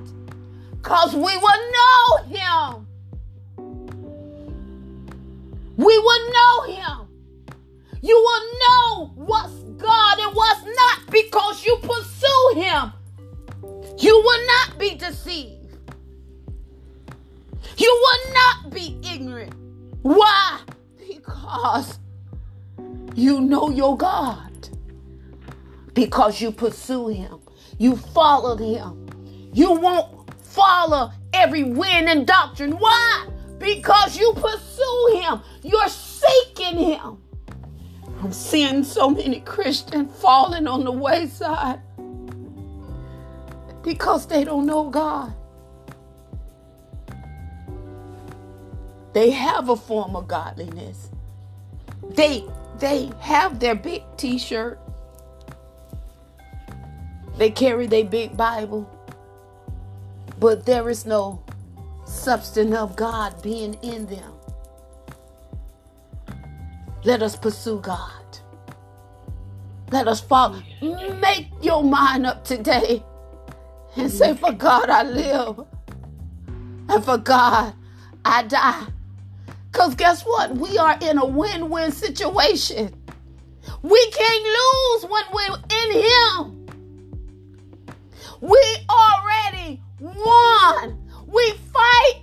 Because 0.72 1.14
we 1.16 1.38
will 1.38 1.72
know 1.72 2.24
him. 2.26 2.88
We 5.78 5.98
will 5.98 6.32
know 6.32 6.74
him. 6.74 7.09
You 8.02 8.16
will 8.16 8.60
know 8.60 9.14
what's 9.16 9.54
God 9.78 10.20
and 10.20 10.36
what's 10.36 10.64
not 10.64 11.12
because 11.12 11.66
you 11.66 11.78
pursue 11.82 12.62
him. 12.62 12.94
You 13.98 14.16
will 14.18 14.48
not 14.48 14.80
be 14.80 14.96
deceived. 14.96 15.78
You 17.78 18.00
will 18.02 18.34
not 18.34 18.74
be 18.74 19.00
ignorant. 19.04 19.54
Why? 20.02 20.62
Because 20.98 22.00
you 23.16 23.42
know 23.42 23.70
your 23.70 23.98
God. 23.98 24.70
Because 25.94 26.42
you 26.42 26.52
pursue 26.52 27.10
him. 27.10 27.40
You 27.78 27.98
followed 27.98 28.60
him. 28.60 29.08
You 29.54 29.74
won't 29.74 30.34
follow 30.44 31.12
every 31.34 31.64
wind 31.64 32.08
and 32.08 32.26
doctrine. 32.26 32.72
Why? 32.78 33.28
Because 33.58 34.18
you 34.18 34.34
pursue 34.34 35.22
him. 35.22 35.42
You're 35.64 35.90
seeking 35.90 36.78
him. 36.78 37.18
I'm 38.22 38.34
seeing 38.34 38.84
so 38.84 39.10
many 39.10 39.40
Christians 39.42 40.14
falling 40.20 40.68
on 40.68 40.84
the 40.84 40.92
wayside 40.92 41.80
because 43.82 44.26
they 44.28 44.44
don't 44.44 44.66
know 44.66 44.90
God. 44.90 45.34
They 49.14 49.32
have 49.32 49.70
a 49.70 49.76
form 49.76 50.16
of 50.16 50.28
godliness. 50.28 51.10
They 52.10 52.44
they 52.78 53.12
have 53.20 53.60
their 53.60 53.76
big 53.76 54.04
t-shirt. 54.18 54.80
They 57.38 57.50
carry 57.50 57.88
their 57.88 58.06
big 58.06 58.36
Bible. 58.36 58.90
But 60.40 60.66
there 60.66 60.90
is 60.90 61.06
no 61.06 61.44
substance 62.06 62.76
of 62.76 62.96
God 62.96 63.42
being 63.42 63.76
in 63.76 64.06
them. 64.06 64.39
Let 67.04 67.22
us 67.22 67.36
pursue 67.36 67.80
God. 67.80 68.12
Let 69.92 70.08
us 70.08 70.20
follow. 70.20 70.62
Make 70.82 71.48
your 71.62 71.84
mind 71.84 72.26
up 72.26 72.44
today 72.44 73.04
and 73.96 74.12
say, 74.12 74.36
For 74.36 74.52
God 74.52 74.90
I 74.90 75.04
live, 75.04 75.66
and 76.90 77.04
for 77.04 77.18
God 77.18 77.74
I 78.26 78.44
die. 78.44 78.86
Because 79.72 79.96
guess 79.96 80.24
what? 80.24 80.56
We 80.56 80.78
are 80.78 80.98
in 81.02 81.18
a 81.18 81.26
win 81.26 81.70
win 81.70 81.92
situation. 81.92 82.94
We 83.82 84.12
can't 84.12 84.44
lose 84.46 85.12
when 85.12 85.24
we're 85.34 85.58
in 85.72 85.92
Him. 86.04 86.66
We 88.42 88.76
already 88.90 89.82
won. 90.00 91.10
We 91.28 91.54
fight 91.74 92.22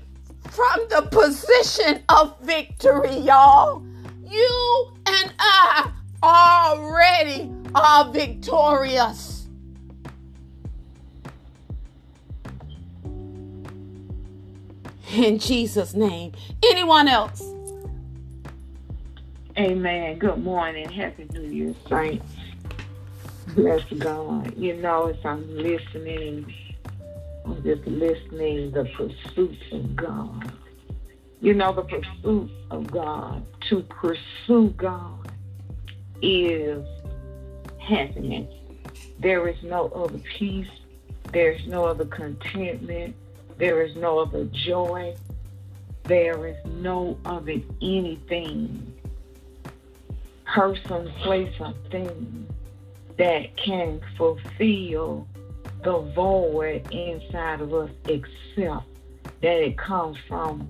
from 0.51 0.87
the 0.91 1.03
position 1.11 2.03
of 2.09 2.39
victory, 2.41 3.17
y'all. 3.19 3.86
You 4.29 4.93
and 5.07 5.33
I 5.39 5.91
already 6.23 7.53
are 7.75 8.11
victorious. 8.11 9.47
In 15.15 15.39
Jesus' 15.39 15.95
name. 15.95 16.33
Anyone 16.65 17.07
else? 17.07 17.43
Amen. 19.57 20.19
Good 20.19 20.43
morning. 20.43 20.89
Happy 20.91 21.27
New 21.33 21.43
Year, 21.43 21.75
saints. 21.89 22.27
Bless 23.55 23.85
God. 23.99 24.57
You 24.57 24.75
know, 24.75 25.07
as 25.07 25.17
I'm 25.25 25.49
listening, 25.57 26.53
I'm 27.45 27.63
just 27.63 27.87
listening 27.87 28.73
the 28.73 28.85
pursuit 28.97 29.57
of 29.73 29.97
God. 29.97 30.53
You 31.41 31.55
know, 31.55 31.73
the 31.73 31.83
pursuit 31.83 32.51
of 32.71 32.91
God. 32.91 33.47
To 33.69 33.83
pursue 33.83 34.71
God 34.77 35.33
is 36.23 36.87
happiness. 37.79 38.53
There 39.19 39.49
is 39.49 39.57
no 39.63 39.89
other 39.89 40.19
peace. 40.39 40.69
There's 41.33 41.67
no 41.67 41.85
other 41.85 42.05
contentment 42.05 43.17
there 43.59 43.83
is 43.83 43.97
no 43.97 44.19
other 44.19 44.45
joy. 44.45 45.17
There 46.05 46.47
is 46.47 46.57
no 46.67 47.19
other 47.25 47.57
anything, 47.83 48.95
person, 50.45 51.11
place, 51.23 51.53
or 51.59 51.75
thing 51.91 52.47
that 53.19 53.57
can 53.57 54.01
fulfill 54.17 55.27
the 55.83 55.99
void 56.15 56.87
inside 56.93 57.61
of 57.61 57.73
us 57.73 57.91
except 58.05 58.87
that 59.41 59.65
it 59.65 59.79
comes 59.79 60.17
from 60.29 60.69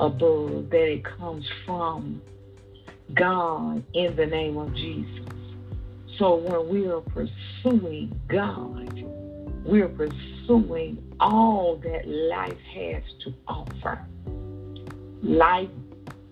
above, 0.00 0.70
that 0.70 0.88
it 0.88 1.04
comes 1.04 1.46
from 1.66 2.22
God 3.14 3.84
in 3.94 4.16
the 4.16 4.26
name 4.26 4.56
of 4.56 4.74
Jesus. 4.74 5.26
So 6.18 6.36
when 6.36 6.68
we 6.68 6.88
are 6.88 7.00
pursuing 7.00 8.20
God, 8.28 9.04
we're 9.64 9.88
pursuing 9.88 11.02
all 11.20 11.76
that 11.76 12.08
life 12.08 12.58
has 12.74 13.02
to 13.24 13.34
offer. 13.46 14.04
life 15.22 15.68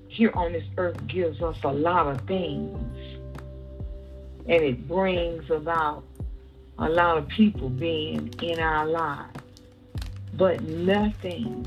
here 0.08 0.30
on 0.34 0.52
this 0.52 0.64
earth 0.78 1.06
gives 1.06 1.42
us 1.42 1.56
a 1.64 1.72
lot 1.72 2.06
of 2.06 2.20
things. 2.22 2.78
And 4.48 4.62
it 4.62 4.88
brings 4.88 5.50
about 5.50 6.04
a 6.78 6.88
lot 6.88 7.18
of 7.18 7.28
people 7.28 7.68
being 7.68 8.32
in 8.40 8.60
our 8.60 8.86
lives. 8.86 9.40
But 10.34 10.62
nothing 10.62 11.64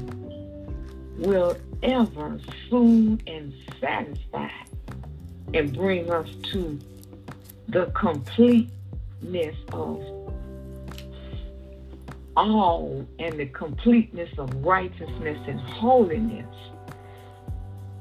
will 1.17 1.57
ever 1.83 2.39
soothe 2.69 3.21
and 3.27 3.53
satisfy 3.79 4.49
and 5.53 5.73
bring 5.73 6.11
us 6.11 6.29
to 6.51 6.79
the 7.67 7.85
completeness 7.87 9.55
of 9.71 10.03
all 12.35 13.05
and 13.19 13.39
the 13.39 13.45
completeness 13.47 14.29
of 14.37 14.53
righteousness 14.63 15.37
and 15.47 15.59
holiness 15.59 16.55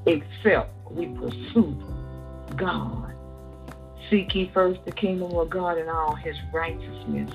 except 0.05 0.73
we 0.91 1.07
pursue 1.07 1.75
God. 2.55 3.13
Seek 4.09 4.33
ye 4.33 4.49
first 4.53 4.83
the 4.85 4.91
kingdom 4.91 5.33
of 5.33 5.49
God 5.49 5.77
and 5.77 5.89
all 5.89 6.15
his 6.15 6.35
righteousness 6.53 7.31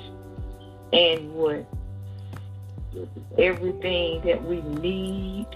and 0.93 1.33
what 1.35 1.67
everything 3.39 4.23
that 4.25 4.43
we 4.45 4.61
need, 4.63 5.47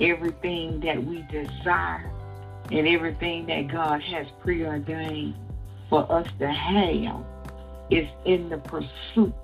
everything 0.00 0.80
that 0.80 1.02
we 1.02 1.22
desire, 1.30 2.10
and 2.70 2.88
everything 2.88 3.46
that 3.46 3.68
God 3.68 4.02
has 4.02 4.26
preordained 4.40 5.34
for 5.88 6.10
us 6.10 6.26
to 6.38 6.50
have 6.50 7.24
is 7.90 8.08
in 8.24 8.48
the 8.48 8.58
pursuit 8.58 9.34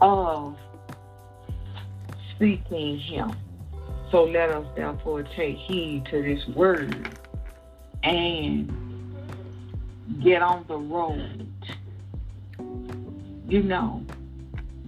of 0.00 0.56
seeking 2.38 2.98
Him. 2.98 3.32
So 4.10 4.24
let 4.24 4.50
us 4.50 4.66
therefore 4.74 5.22
take 5.22 5.56
heed 5.56 6.06
to 6.06 6.22
this 6.22 6.46
word 6.48 7.08
and 8.02 9.14
get 10.20 10.42
on 10.42 10.64
the 10.66 10.76
road. 10.76 11.46
You 13.46 13.62
know, 13.62 14.04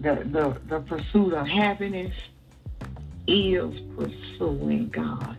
the, 0.00 0.26
the, 0.26 0.56
the 0.68 0.80
pursuit 0.80 1.34
of 1.34 1.46
happiness 1.46 2.14
is 3.26 3.74
pursuing 3.96 4.88
God. 4.88 5.36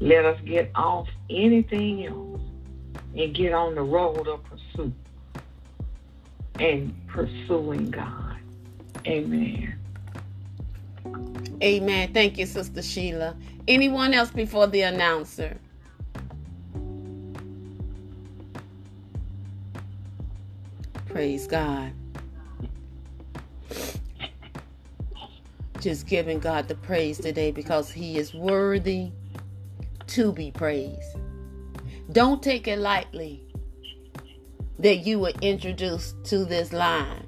Let 0.00 0.24
us 0.24 0.38
get 0.44 0.70
off 0.74 1.08
anything 1.30 2.06
else 2.06 2.40
and 3.16 3.34
get 3.34 3.52
on 3.52 3.74
the 3.74 3.82
road 3.82 4.28
of 4.28 4.40
pursuit 4.44 4.92
and 6.58 6.94
pursuing 7.06 7.90
God. 7.90 8.36
Amen. 9.06 9.74
Amen. 11.62 12.12
Thank 12.12 12.38
you, 12.38 12.46
Sister 12.46 12.82
Sheila. 12.82 13.36
Anyone 13.66 14.12
else 14.12 14.30
before 14.30 14.66
the 14.66 14.82
announcer? 14.82 15.56
Praise 21.06 21.46
God. 21.46 21.92
Just 25.86 26.08
giving 26.08 26.40
God 26.40 26.66
the 26.66 26.74
praise 26.74 27.16
today 27.16 27.52
because 27.52 27.92
He 27.92 28.18
is 28.18 28.34
worthy 28.34 29.12
to 30.08 30.32
be 30.32 30.50
praised. 30.50 31.16
Don't 32.10 32.42
take 32.42 32.66
it 32.66 32.80
lightly 32.80 33.44
that 34.80 35.06
you 35.06 35.20
were 35.20 35.32
introduced 35.42 36.16
to 36.24 36.44
this 36.44 36.72
line. 36.72 37.24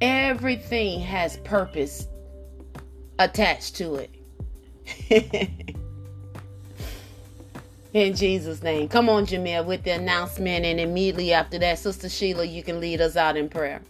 Everything 0.00 1.00
has 1.00 1.38
purpose 1.38 2.06
attached 3.18 3.74
to 3.74 3.96
it. 3.96 4.10
In 7.94 8.14
Jesus' 8.14 8.62
name. 8.62 8.88
Come 8.88 9.08
on, 9.08 9.26
Jamil, 9.26 9.66
with 9.66 9.82
the 9.82 9.90
announcement. 9.90 10.64
And 10.64 10.78
immediately 10.78 11.32
after 11.32 11.58
that, 11.58 11.80
Sister 11.80 12.08
Sheila, 12.08 12.44
you 12.44 12.62
can 12.62 12.78
lead 12.78 13.00
us 13.00 13.16
out 13.16 13.36
in 13.36 13.48
prayer. 13.48 13.82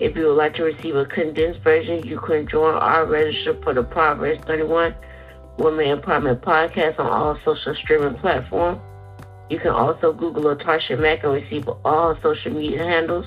If 0.00 0.16
you 0.16 0.28
would 0.28 0.36
like 0.36 0.54
to 0.54 0.64
receive 0.64 0.96
a 0.96 1.04
condensed 1.04 1.60
version, 1.60 2.06
you 2.06 2.18
can 2.18 2.48
join 2.48 2.74
our 2.74 3.06
register 3.06 3.60
for 3.62 3.74
the 3.74 3.82
Proverbs 3.82 4.42
31 4.46 4.94
Women 5.58 6.00
Empowerment 6.00 6.40
Podcast 6.40 6.98
on 6.98 7.06
all 7.06 7.38
social 7.44 7.74
streaming 7.74 8.14
platforms. 8.14 8.80
You 9.50 9.58
can 9.58 9.72
also 9.72 10.12
Google 10.12 10.44
Latasha 10.44 10.96
Mack 10.98 11.24
and 11.24 11.34
receive 11.34 11.68
all 11.84 12.16
social 12.22 12.52
media 12.52 12.84
handles 12.84 13.26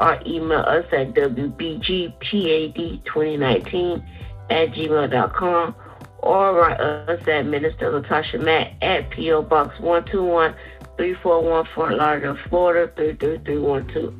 or 0.00 0.18
email 0.26 0.60
us 0.60 0.86
at 0.92 1.12
WBGPAD2019 1.14 4.04
at 4.50 4.72
gmail.com 4.72 5.74
or 6.22 6.54
write 6.54 6.80
us 6.80 7.26
at 7.28 7.46
Minister 7.46 7.92
Latasha 7.92 8.42
Mack 8.42 8.74
at 8.80 9.10
P.O. 9.10 9.42
Box 9.42 9.78
121 9.80 10.54
341 10.96 11.68
Fort 11.74 11.94
Lauderdale, 11.94 12.38
Florida 12.48 12.92
33312. 12.96 14.14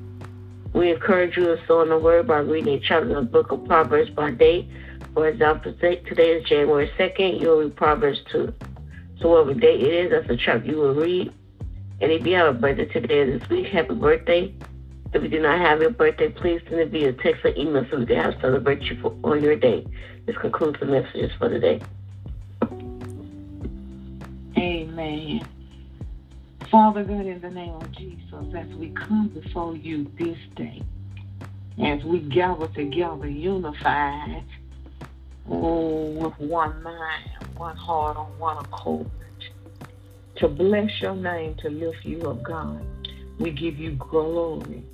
We 0.75 0.91
encourage 0.91 1.37
you 1.37 1.45
to 1.45 1.67
sow 1.67 1.83
in 1.83 1.89
the 1.89 1.99
word 1.99 2.27
by 2.27 2.39
reading 2.39 2.75
a 2.75 2.81
chapter 2.81 3.17
of 3.17 3.25
the 3.25 3.31
book 3.31 3.53
of 3.53 3.65
Proverbs 3.65 4.11
by 4.11 4.31
day 4.31 4.69
for 5.15 5.29
example, 5.29 5.75
today 5.75 6.31
is 6.31 6.45
January 6.45 6.91
2nd, 6.99 7.41
you'll 7.41 7.61
read 7.61 7.77
Proverbs 7.77 8.23
2. 8.31 8.53
So 9.21 9.29
whatever 9.29 9.55
day 9.55 9.79
it 9.79 9.93
is, 9.93 10.11
that's 10.11 10.27
the 10.27 10.39
chapter 10.39 10.67
you 10.67 10.79
will 10.79 10.95
read. 10.95 11.33
And 12.01 12.11
if 12.11 12.27
you 12.27 12.35
have 12.37 12.57
a 12.57 12.59
birthday 12.59 12.87
today 12.87 13.21
or 13.21 13.39
this 13.39 13.49
week, 13.51 13.67
happy 13.67 13.95
birthday. 13.95 14.55
If 15.13 15.23
you 15.23 15.29
do 15.29 15.41
not 15.41 15.59
have 15.59 15.81
your 15.81 15.91
birthday, 15.91 16.31
please 16.31 16.61
send 16.69 16.81
it 16.81 16.91
via 16.91 17.13
text 17.13 17.45
or 17.45 17.55
email 17.57 17.87
so 17.91 17.99
we 17.99 18.07
can 18.07 18.17
have 18.17 18.41
celebrate 18.41 18.83
you 18.83 18.99
for, 19.01 19.15
on 19.25 19.43
your 19.43 19.57
day. 19.57 19.87
This 20.27 20.37
concludes 20.37 20.81
the 20.81 20.87
messages 20.87 21.31
for 21.39 21.49
today. 21.49 21.81
Amen. 24.57 25.47
Father 26.71 27.05
God, 27.05 27.27
in 27.27 27.41
the 27.41 27.51
name 27.51 27.75
of 27.75 27.93
Jesus, 27.93 28.55
as 28.55 28.69
we 28.77 28.91
come 28.91 29.29
before 29.29 29.77
you 29.77 30.11
this 30.19 30.39
day, 30.57 30.83
as 31.83 32.03
we 32.05 32.21
gather 32.21 32.69
together 32.69 33.29
unified 33.29 34.45
Oh, 35.49 36.11
with 36.11 36.39
one 36.39 36.83
mind, 36.83 37.31
one 37.57 37.77
heart, 37.77 38.17
on 38.17 38.39
one 38.39 38.59
accord. 38.59 39.11
To 40.37 40.49
bless 40.49 41.01
your 41.01 41.17
name, 41.17 41.57
to 41.57 41.69
lift 41.69 42.05
you 42.05 42.23
up, 42.31 42.43
God. 42.43 42.85
We 43.39 43.51
give 43.51 43.79
you 43.79 43.93
glory. 43.93 44.85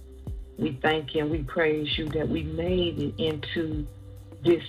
We 0.59 0.76
thank 0.82 1.14
you 1.14 1.22
and 1.22 1.30
we 1.30 1.44
praise 1.44 1.96
you 1.96 2.09
that 2.11 2.28
we 2.28 2.42
made 2.42 2.98
it 2.98 3.14
into 3.22 3.86
this 4.44 4.62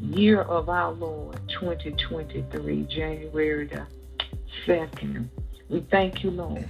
year 0.00 0.40
of 0.40 0.70
our 0.70 0.92
Lord, 0.92 1.38
2023, 1.48 2.84
January 2.84 3.66
the 3.66 3.86
2nd. 4.66 5.28
We 5.68 5.80
thank 5.90 6.24
you, 6.24 6.30
Lord. 6.30 6.66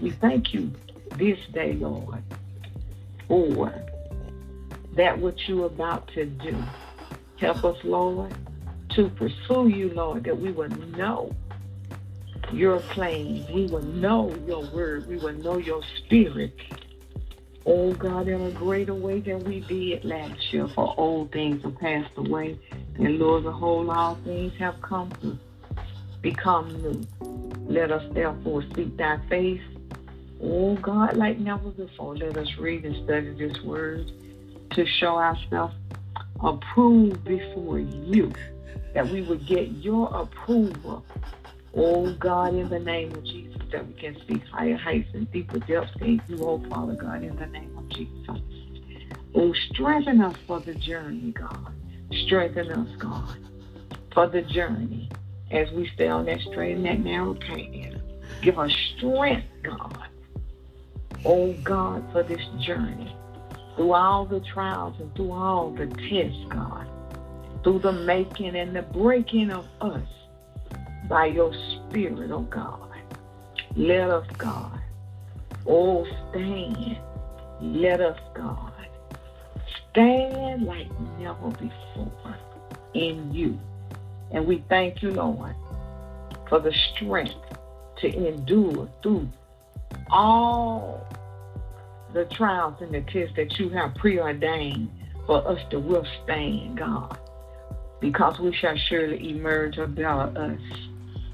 We 0.00 0.10
thank 0.10 0.52
you 0.52 0.72
this 1.16 1.38
day, 1.52 1.74
Lord, 1.74 2.22
for 3.28 3.72
that 4.94 5.16
what 5.18 5.48
you're 5.48 5.66
about 5.66 6.08
to 6.14 6.26
do. 6.26 6.56
Help 7.38 7.64
us, 7.64 7.76
Lord, 7.84 8.34
to 8.90 9.08
pursue 9.10 9.68
you, 9.68 9.90
Lord, 9.90 10.24
that 10.24 10.38
we 10.38 10.50
will 10.50 10.68
know 10.96 11.32
your 12.52 12.80
plan. 12.80 13.46
We 13.52 13.66
will 13.66 13.82
know 13.82 14.34
your 14.46 14.64
word. 14.66 15.06
We 15.06 15.16
will 15.16 15.32
know 15.34 15.58
your 15.58 15.82
spirit. 15.98 16.54
Oh 17.64 17.92
God, 17.92 18.26
in 18.26 18.40
a 18.40 18.50
greater 18.50 18.94
way 18.94 19.20
than 19.20 19.44
we 19.44 19.60
did 19.60 20.04
last 20.04 20.52
year, 20.52 20.66
for 20.68 20.94
old 20.98 21.30
things 21.30 21.62
have 21.62 21.78
passed 21.78 22.10
away, 22.16 22.58
and 22.96 23.18
Lord, 23.18 23.44
the 23.44 23.52
whole 23.52 23.88
all 23.90 24.16
things 24.24 24.52
have 24.58 24.82
come 24.82 25.10
to 25.22 25.38
become 26.20 26.68
new. 26.82 27.06
Let 27.68 27.92
us 27.92 28.02
therefore 28.12 28.64
seek 28.74 28.96
thy 28.96 29.18
face. 29.28 29.62
Oh 30.42 30.74
God, 30.74 31.16
like 31.16 31.38
never 31.38 31.70
before, 31.70 32.16
let 32.16 32.36
us 32.36 32.48
read 32.58 32.84
and 32.84 32.96
study 33.04 33.32
this 33.34 33.60
word 33.62 34.10
to 34.70 34.84
show 34.84 35.16
ourselves 35.16 35.74
approved 36.42 37.24
before 37.24 37.78
you, 37.78 38.32
that 38.94 39.08
we 39.08 39.22
would 39.22 39.46
get 39.46 39.68
your 39.68 40.12
approval. 40.12 41.04
Oh 41.74 42.12
God, 42.14 42.54
in 42.54 42.68
the 42.68 42.78
name 42.78 43.12
of 43.12 43.24
Jesus, 43.24 43.62
that 43.70 43.86
we 43.86 43.94
can 43.94 44.18
speak 44.20 44.42
higher 44.52 44.76
heights 44.76 45.08
and 45.14 45.30
deeper 45.32 45.58
depths 45.60 45.92
in 46.00 46.20
you, 46.28 46.38
oh 46.42 46.62
Father 46.68 46.94
God, 46.94 47.22
in 47.22 47.34
the 47.36 47.46
name 47.46 47.76
of 47.78 47.88
Jesus. 47.88 48.42
Oh, 49.34 49.54
strengthen 49.70 50.20
us 50.20 50.36
for 50.46 50.60
the 50.60 50.74
journey, 50.74 51.32
God. 51.32 51.72
Strengthen 52.26 52.70
us, 52.70 52.96
God, 52.98 53.38
for 54.12 54.26
the 54.26 54.42
journey 54.42 55.08
as 55.50 55.70
we 55.72 55.88
stay 55.94 56.08
on 56.08 56.26
that 56.26 56.40
straight 56.40 56.76
and 56.76 56.84
that 56.84 57.00
narrow 57.00 57.34
path. 57.34 58.00
Give 58.42 58.58
us 58.58 58.72
strength, 58.96 59.46
God. 59.62 60.08
Oh 61.24 61.52
God, 61.62 62.04
for 62.12 62.22
this 62.22 62.44
journey 62.60 63.16
through 63.76 63.92
all 63.92 64.26
the 64.26 64.40
trials 64.40 64.94
and 65.00 65.14
through 65.14 65.32
all 65.32 65.70
the 65.70 65.86
tests, 65.86 66.44
God, 66.50 66.86
through 67.62 67.78
the 67.78 67.92
making 67.92 68.56
and 68.56 68.76
the 68.76 68.82
breaking 68.82 69.50
of 69.50 69.66
us 69.80 70.02
by 71.08 71.26
your 71.26 71.52
Spirit, 71.54 72.30
oh 72.30 72.42
God. 72.42 72.88
Let 73.76 74.10
us, 74.10 74.26
God, 74.36 74.80
oh, 75.66 76.06
stand. 76.30 76.98
Let 77.60 78.00
us, 78.00 78.18
God, 78.34 78.72
stand 79.90 80.64
like 80.64 80.88
never 81.18 81.48
before 81.50 82.36
in 82.94 83.32
you. 83.32 83.58
And 84.30 84.46
we 84.46 84.64
thank 84.68 85.02
you, 85.02 85.12
Lord, 85.12 85.54
for 86.48 86.58
the 86.58 86.72
strength 86.72 87.34
to 87.98 88.28
endure 88.28 88.88
through 89.02 89.28
all 90.10 91.06
the 92.12 92.24
trials 92.26 92.80
and 92.80 92.92
the 92.92 93.00
tests 93.02 93.36
that 93.36 93.58
you 93.58 93.68
have 93.70 93.94
preordained 93.94 94.90
for 95.26 95.46
us 95.46 95.60
to 95.70 95.78
withstand, 95.78 96.78
God, 96.78 97.18
because 98.00 98.38
we 98.38 98.52
shall 98.54 98.76
surely 98.76 99.30
emerge 99.30 99.78
a 99.78 99.86
better 99.86 100.32
us 100.36 100.60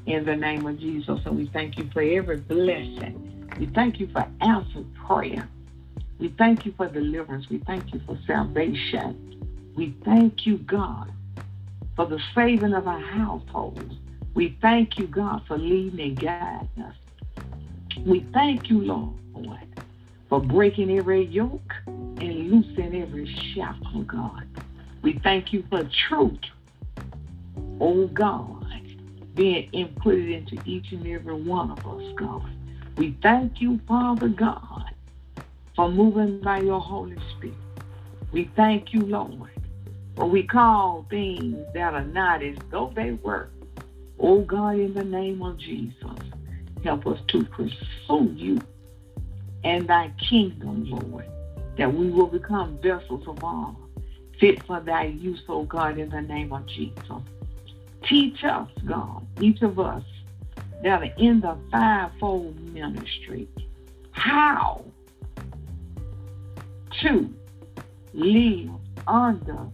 in 0.09 0.25
the 0.25 0.35
name 0.35 0.67
of 0.67 0.79
Jesus. 0.79 1.21
And 1.27 1.37
we 1.37 1.47
thank 1.49 1.77
you 1.77 1.89
for 1.93 2.01
every 2.01 2.39
blessing. 2.39 3.51
We 3.59 3.67
thank 3.67 4.01
you 4.01 4.09
for 4.09 4.27
answered 4.41 4.87
prayer. 5.07 5.49
We 6.19 6.29
thank 6.31 6.65
you 6.65 6.73
for 6.77 6.89
deliverance. 6.89 7.49
We 7.51 7.59
thank 7.59 7.93
you 7.93 8.01
for 8.07 8.19
salvation. 8.27 9.73
We 9.77 9.95
thank 10.05 10.47
you, 10.47 10.59
God, 10.59 11.13
for 11.95 12.07
the 12.07 12.21
saving 12.35 12.73
of 12.73 12.89
our 12.89 13.01
households. 13.01 13.95
We 14.35 14.57
thank 14.63 14.99
you, 14.99 15.07
God, 15.07 15.43
for 15.47 15.59
leading 15.59 16.01
and 16.01 16.19
guiding 16.19 16.85
us. 16.85 16.95
We 18.05 18.21
thank 18.33 18.71
you, 18.71 18.81
Lord, 18.81 19.69
for 20.29 20.41
breaking 20.41 20.97
every 20.97 21.25
yoke 21.27 21.75
and 21.87 22.51
loosing 22.51 23.01
every 23.01 23.27
shackle, 23.55 24.03
God. 24.03 24.47
We 25.03 25.19
thank 25.23 25.53
you 25.53 25.65
for 25.71 25.89
truth, 26.09 26.41
oh 27.81 28.07
God, 28.09 28.59
being 29.39 29.71
inputted 29.71 30.35
into 30.37 30.61
each 30.69 30.91
and 30.91 31.07
every 31.07 31.41
one 31.41 31.71
of 31.71 31.87
us, 31.87 32.13
God. 32.17 32.43
We 32.97 33.17
thank 33.23 33.61
you, 33.61 33.81
Father 33.87 34.27
God, 34.27 34.91
for 35.77 35.89
moving 35.89 36.41
by 36.41 36.59
your 36.59 36.81
Holy 36.81 37.17
Spirit. 37.37 37.55
We 38.33 38.51
thank 38.57 38.93
you, 38.93 39.03
Lord, 39.03 39.51
for 40.17 40.27
we 40.27 40.43
call 40.43 41.07
things 41.09 41.57
that 41.73 41.95
are 41.95 42.05
not 42.05 42.43
as 42.43 42.57
though 42.73 42.93
they 42.97 43.13
were. 43.13 43.49
Oh 44.19 44.41
God, 44.41 44.75
in 44.75 44.93
the 44.93 45.05
name 45.05 45.41
of 45.41 45.57
Jesus, 45.57 46.19
help 46.83 47.07
us 47.07 47.21
to 47.29 47.45
pursue 47.45 48.35
you 48.35 48.61
and 49.63 49.87
thy 49.89 50.13
kingdom, 50.19 50.91
Lord, 50.91 51.27
that 51.77 51.95
we 51.95 52.11
will 52.11 52.27
become 52.27 52.77
vessels 52.79 53.23
of 53.29 53.45
honor, 53.45 53.77
fit 54.41 54.65
for 54.65 54.81
thy 54.81 55.05
use, 55.05 55.43
oh 55.49 55.63
God, 55.63 55.97
in 55.97 56.11
the 56.11 56.23
name 56.23 56.53
of 56.53 56.67
Jesus. 56.67 57.23
Teach 58.05 58.45
us, 58.45 58.69
God, 58.87 59.27
each 59.41 59.63
of 59.63 59.79
us 59.79 60.05
that 60.83 61.03
are 61.03 61.15
in 61.19 61.41
the 61.41 61.57
fivefold 61.71 62.59
ministry, 62.73 63.49
how 64.13 64.85
to 67.01 67.35
live 68.15 68.71
under 69.07 69.67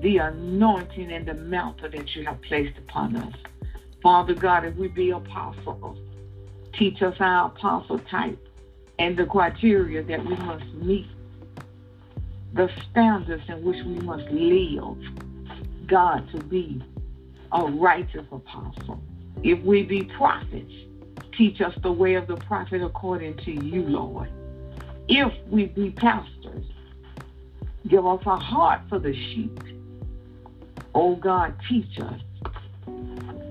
the 0.00 0.18
anointing 0.18 1.10
and 1.12 1.26
the 1.26 1.34
mantle 1.34 1.90
that 1.90 2.14
you 2.14 2.24
have 2.24 2.40
placed 2.42 2.76
upon 2.78 3.16
us. 3.16 3.34
Father 4.02 4.34
God, 4.34 4.64
if 4.64 4.76
we 4.76 4.88
be 4.88 5.10
apostles, 5.10 5.98
teach 6.72 7.02
us 7.02 7.16
our 7.18 7.46
apostle 7.46 7.98
type 7.98 8.38
and 8.98 9.16
the 9.16 9.26
criteria 9.26 10.02
that 10.02 10.24
we 10.24 10.36
must 10.36 10.66
meet, 10.74 11.06
the 12.52 12.70
standards 12.90 13.42
in 13.48 13.62
which 13.64 13.84
we 13.84 13.94
must 14.00 14.28
live, 14.30 14.96
God, 15.86 16.28
to 16.32 16.42
be 16.44 16.82
a 17.52 17.64
righteous 17.64 18.26
apostle. 18.30 19.00
If 19.42 19.60
we 19.62 19.82
be 19.82 20.04
prophets, 20.04 20.72
teach 21.36 21.60
us 21.60 21.74
the 21.82 21.92
way 21.92 22.14
of 22.14 22.26
the 22.26 22.36
prophet 22.36 22.82
according 22.82 23.36
to 23.38 23.52
you, 23.52 23.82
Lord. 23.82 24.30
If 25.08 25.32
we 25.48 25.66
be 25.66 25.90
pastors, 25.90 26.64
give 27.86 28.06
us 28.06 28.20
a 28.26 28.36
heart 28.36 28.82
for 28.88 28.98
the 28.98 29.14
sheep. 29.14 29.60
Oh 30.94 31.16
God, 31.16 31.54
teach 31.68 31.98
us. 32.00 32.20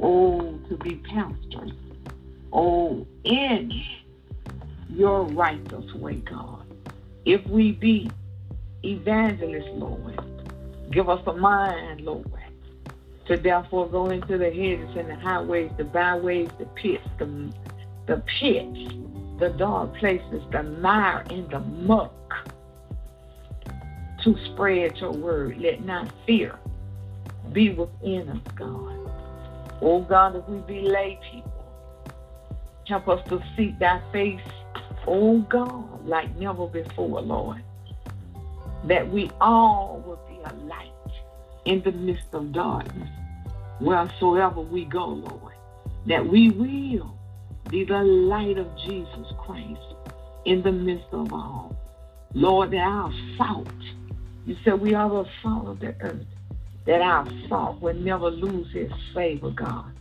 Oh, 0.02 0.60
to 0.70 0.78
be 0.78 0.96
pastors. 0.96 1.72
Oh, 2.54 3.06
in 3.24 3.72
your 4.90 5.24
righteous 5.24 5.94
way, 5.96 6.16
God. 6.16 6.66
If 7.26 7.46
we 7.48 7.72
be 7.72 8.10
evangelists, 8.84 9.70
Lord, 9.74 10.20
give 10.92 11.10
us 11.10 11.22
a 11.26 11.34
mind, 11.34 12.02
Lord, 12.02 12.26
to 13.28 13.38
therefore 13.38 13.88
go 13.90 14.10
into 14.10 14.38
the 14.38 14.50
hedges 14.50 14.96
and 14.96 15.10
the 15.10 15.16
highways, 15.16 15.72
the 15.78 15.84
byways, 15.84 16.50
the 16.60 16.66
pits, 16.66 17.08
the, 17.20 17.54
the 18.06 18.24
pits, 18.40 18.94
the 19.40 19.50
dark 19.58 19.96
places, 19.98 20.44
the 20.52 20.64
mire 20.64 21.24
and 21.30 21.50
the 21.50 21.60
muck, 21.60 22.14
to 24.24 24.36
spread 24.46 24.98
your 24.98 25.12
word. 25.12 25.58
Let 25.58 25.84
not 25.86 26.12
fear 26.26 26.58
be 27.54 27.72
within 27.72 28.30
us, 28.30 28.54
God. 28.56 29.12
Oh 29.82 30.02
God, 30.02 30.36
if 30.36 30.48
we 30.48 30.58
be 30.60 30.82
lay 30.82 31.20
people, 31.32 31.52
help 32.88 33.08
us 33.08 33.28
to 33.30 33.42
seek 33.56 33.78
thy 33.80 34.02
face 34.12 34.42
oh 35.08 35.40
God, 35.50 36.06
like 36.06 36.36
never 36.38 36.68
before, 36.68 37.22
Lord, 37.22 37.64
that 38.86 39.10
we 39.10 39.32
all 39.42 40.04
will 40.06 40.20
be 40.28 40.38
a 40.44 40.54
light 40.66 40.92
in 41.68 41.82
the 41.82 41.92
midst 41.92 42.34
of 42.34 42.54
darkness, 42.54 43.10
wheresoever 43.80 44.62
we 44.62 44.86
go, 44.86 45.06
Lord, 45.06 45.54
that 46.06 46.26
we 46.26 46.50
will 46.50 47.14
be 47.70 47.84
the 47.84 48.02
light 48.04 48.58
of 48.58 48.68
Jesus 48.78 49.28
Christ 49.38 49.82
in 50.46 50.62
the 50.62 50.72
midst 50.72 51.08
of 51.12 51.34
all. 51.34 51.76
Lord, 52.34 52.72
that 52.72 52.78
our 52.78 53.12
salt, 53.38 53.68
you 54.46 54.56
said 54.64 54.80
we 54.80 54.94
are 54.94 55.10
the 55.10 55.30
salt 55.44 55.68
of 55.68 55.80
the 55.82 55.94
earth, 56.00 56.26
that 56.86 57.02
our 57.02 57.28
salt 57.50 57.82
will 57.82 57.96
never 57.96 58.32
lose 58.32 58.74
its 58.74 58.94
savor, 59.14 59.50
God, 59.50 59.92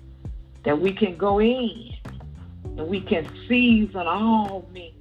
that 0.62 0.80
we 0.80 0.92
can 0.92 1.16
go 1.16 1.40
in 1.40 1.90
and 2.64 2.86
we 2.86 3.00
can 3.00 3.28
season 3.48 4.06
all 4.06 4.68
men 4.72 4.92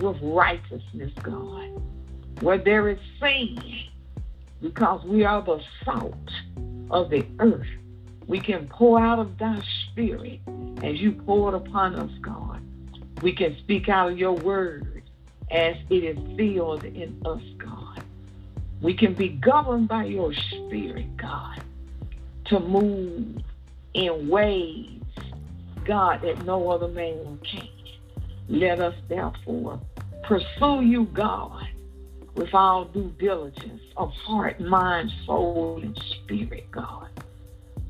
with 0.00 0.16
righteousness, 0.22 1.12
God. 1.22 1.82
Where 2.40 2.58
there 2.58 2.88
is 2.88 2.98
sin, 3.18 3.58
because 4.60 5.04
we 5.04 5.24
are 5.24 5.42
the 5.42 5.60
salt 5.84 6.14
of 6.90 7.10
the 7.10 7.24
earth, 7.38 7.66
we 8.26 8.40
can 8.40 8.66
pour 8.68 9.00
out 9.00 9.18
of 9.18 9.38
thy 9.38 9.62
spirit 9.84 10.40
as 10.82 11.00
you 11.00 11.12
pour 11.12 11.54
it 11.54 11.56
upon 11.56 11.94
us, 11.94 12.10
God. 12.20 12.60
We 13.22 13.32
can 13.32 13.56
speak 13.58 13.88
out 13.88 14.12
of 14.12 14.18
your 14.18 14.32
word 14.32 15.02
as 15.50 15.76
it 15.90 16.04
is 16.04 16.18
sealed 16.36 16.84
in 16.84 17.20
us, 17.24 17.42
God. 17.58 18.02
We 18.80 18.94
can 18.94 19.14
be 19.14 19.30
governed 19.30 19.88
by 19.88 20.04
your 20.04 20.32
spirit, 20.34 21.16
God, 21.16 21.62
to 22.46 22.60
move 22.60 23.42
in 23.94 24.28
ways, 24.28 25.00
God, 25.84 26.22
that 26.22 26.44
no 26.44 26.70
other 26.70 26.88
man 26.88 27.38
can. 27.44 27.68
Let 28.48 28.80
us 28.80 28.94
therefore 29.08 29.80
pursue 30.22 30.82
you, 30.82 31.04
God, 31.12 31.67
with 32.38 32.54
all 32.54 32.84
due 32.86 33.12
diligence 33.18 33.82
of 33.96 34.10
heart, 34.12 34.60
mind, 34.60 35.10
soul, 35.26 35.80
and 35.82 36.00
spirit, 36.10 36.70
God. 36.70 37.08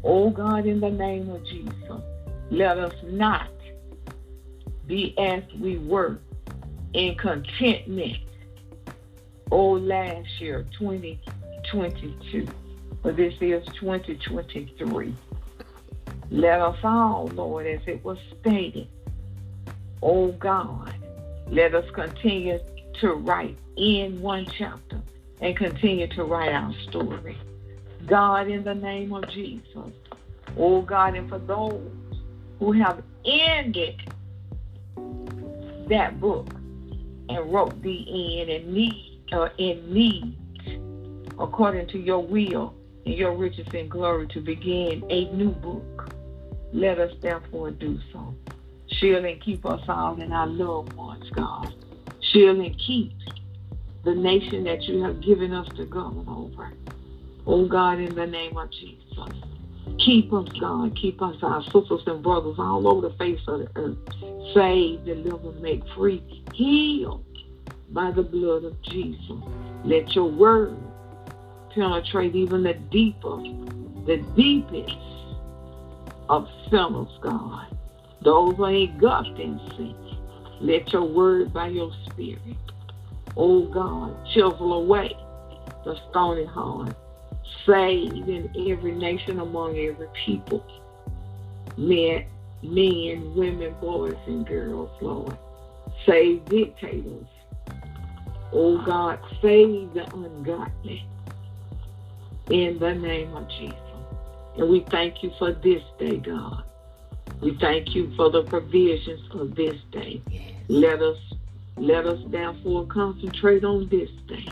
Oh 0.03 0.31
God, 0.31 0.67
in 0.67 0.81
the 0.81 0.91
name 0.91 1.31
of 1.31 1.45
Jesus, 1.45 2.03
let 2.51 2.79
us 2.79 2.95
not 3.05 3.51
be 4.87 5.17
as 5.19 5.43
we 5.61 5.79
were 5.79 6.19
in 6.95 7.15
contentment 7.17 8.17
Oh, 9.51 9.73
last 9.73 10.41
year, 10.41 10.67
2022. 10.79 12.47
But 13.03 13.17
this 13.17 13.33
is 13.41 13.65
2023. 13.81 15.15
Let 16.31 16.61
us 16.61 16.77
all, 16.85 17.29
Lord, 17.29 17.67
as 17.67 17.81
it 17.87 18.05
was 18.05 18.19
stated, 18.41 18.89
oh 20.03 20.33
God, 20.33 20.95
let 21.47 21.75
us 21.75 21.91
continue 21.95 22.59
to 23.01 23.15
write 23.15 23.57
in 23.77 24.21
one 24.21 24.47
chapter 24.57 25.01
and 25.41 25.57
continue 25.57 26.09
to 26.09 26.25
write 26.25 26.53
our 26.53 26.73
story. 26.89 27.39
God, 28.07 28.49
in 28.49 28.65
the 28.65 28.75
name 28.75 29.13
of 29.13 29.29
Jesus, 29.31 29.93
oh 30.57 30.83
God, 30.83 31.15
and 31.15 31.29
for 31.29 31.39
those 31.39 31.93
who 32.59 32.73
have 32.73 33.03
ended 33.25 34.01
that 35.89 36.21
book 36.21 36.49
and 37.29 37.53
wrote 37.53 37.81
the 37.83 38.41
end 38.41 38.51
and 38.51 38.73
need 38.73 39.21
uh, 39.33 39.49
in 39.59 39.93
need 39.93 40.37
according 41.39 41.87
to 41.89 41.99
your 41.99 42.21
will 42.25 42.75
and 43.05 43.15
your 43.15 43.35
riches 43.35 43.67
and 43.75 43.91
glory 43.91 44.27
to 44.29 44.41
begin 44.41 45.05
a 45.09 45.31
new 45.33 45.51
book. 45.51 46.15
Let 46.73 46.99
us 46.99 47.13
therefore 47.21 47.71
do 47.71 47.99
so. 48.13 48.35
Shield 48.89 49.25
and 49.25 49.41
keep 49.41 49.65
us 49.65 49.83
all 49.89 50.21
and 50.21 50.33
our 50.33 50.47
loved 50.47 50.95
ones, 50.95 51.29
God. 51.31 51.73
Shield 52.33 52.59
and 52.59 52.79
keep 52.79 53.13
the 54.05 54.15
nation 54.15 54.65
that 54.65 54.83
you 54.83 55.03
have 55.03 55.21
given 55.21 55.53
us 55.53 55.69
to 55.77 55.85
govern 55.87 56.27
over. 56.29 56.73
Oh 57.47 57.67
God, 57.67 57.99
in 57.99 58.15
the 58.15 58.27
name 58.27 58.57
of 58.57 58.71
Jesus. 58.71 58.99
Keep 59.99 60.33
us, 60.33 60.49
God. 60.61 60.97
Keep 60.97 61.23
us, 61.23 61.37
our 61.43 61.63
sisters 61.65 62.03
and 62.07 62.23
brothers, 62.23 62.57
all 62.59 62.87
over 62.87 63.09
the 63.09 63.15
face 63.17 63.41
of 63.49 63.61
the 63.61 63.71
earth. 63.77 63.97
Save, 64.55 65.05
deliver, 65.05 65.53
make 65.61 65.83
free, 65.95 66.23
heal 66.53 67.25
by 67.91 68.11
the 68.11 68.23
blood 68.23 68.65
of 68.65 68.81
Jesus. 68.83 69.43
Let 69.85 70.15
your 70.15 70.31
word 70.31 70.77
penetrate 71.75 72.35
even 72.35 72.63
the 72.63 72.75
deeper, 72.75 73.37
the 74.07 74.19
deepest 74.37 74.97
of 76.29 76.49
sinners, 76.71 77.09
God. 77.21 77.67
Those 78.23 78.57
who 78.57 78.67
ain't 78.67 78.93
engulfed 78.93 79.39
in 79.39 79.59
sin. 79.77 80.08
Let 80.61 80.93
your 80.93 81.05
word 81.05 81.53
by 81.53 81.69
your 81.69 81.93
spirit, 82.07 82.57
oh 83.37 83.67
God, 83.67 84.17
chisel 84.33 84.73
away 84.73 85.17
the 85.85 85.99
stony 86.11 86.45
heart. 86.45 86.95
Save 87.65 88.29
in 88.29 88.51
every 88.71 88.93
nation 88.93 89.41
among 89.41 89.79
every 89.79 90.09
people. 90.25 90.65
Men, 91.77 92.25
men, 92.63 93.35
women, 93.35 93.75
boys, 93.81 94.17
and 94.27 94.47
girls, 94.47 94.91
Lord. 95.01 95.37
Save 96.05 96.45
dictators. 96.47 97.27
Oh 98.53 98.83
God, 98.85 99.21
save 99.41 99.93
the 99.95 100.13
ungodly 100.15 101.07
in 102.51 102.79
the 102.79 102.95
name 102.95 103.37
of 103.37 103.49
Jesus. 103.49 103.77
And 104.57 104.69
we 104.69 104.81
thank 104.81 105.23
you 105.23 105.31
for 105.39 105.53
this 105.53 105.83
day, 105.99 106.17
God. 106.17 106.65
We 107.41 107.57
thank 107.61 107.95
you 107.95 108.13
for 108.17 108.31
the 108.31 108.43
provisions 108.43 109.21
of 109.33 109.55
this 109.55 109.77
day. 109.93 110.21
Let 110.69 111.01
us 111.01 111.19
let 111.77 112.07
us 112.07 112.19
therefore 112.27 112.87
concentrate 112.87 113.65
on 113.65 113.89
this 113.89 114.11
day, 114.27 114.49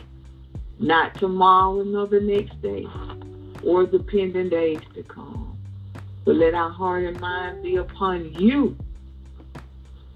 not 0.79 1.15
tomorrow 1.17 1.83
nor 1.83 2.07
the 2.07 2.21
next 2.21 2.63
day, 2.63 2.87
or 3.65 3.87
the 3.87 3.99
pending 3.99 4.51
days 4.51 4.79
to 4.95 5.03
come. 5.03 5.59
But 6.25 6.37
let 6.37 6.55
our 6.55 6.71
heart 6.71 7.03
and 7.03 7.19
mind 7.21 7.65
be 7.65 7.77
upon 7.77 8.33
you, 8.35 8.77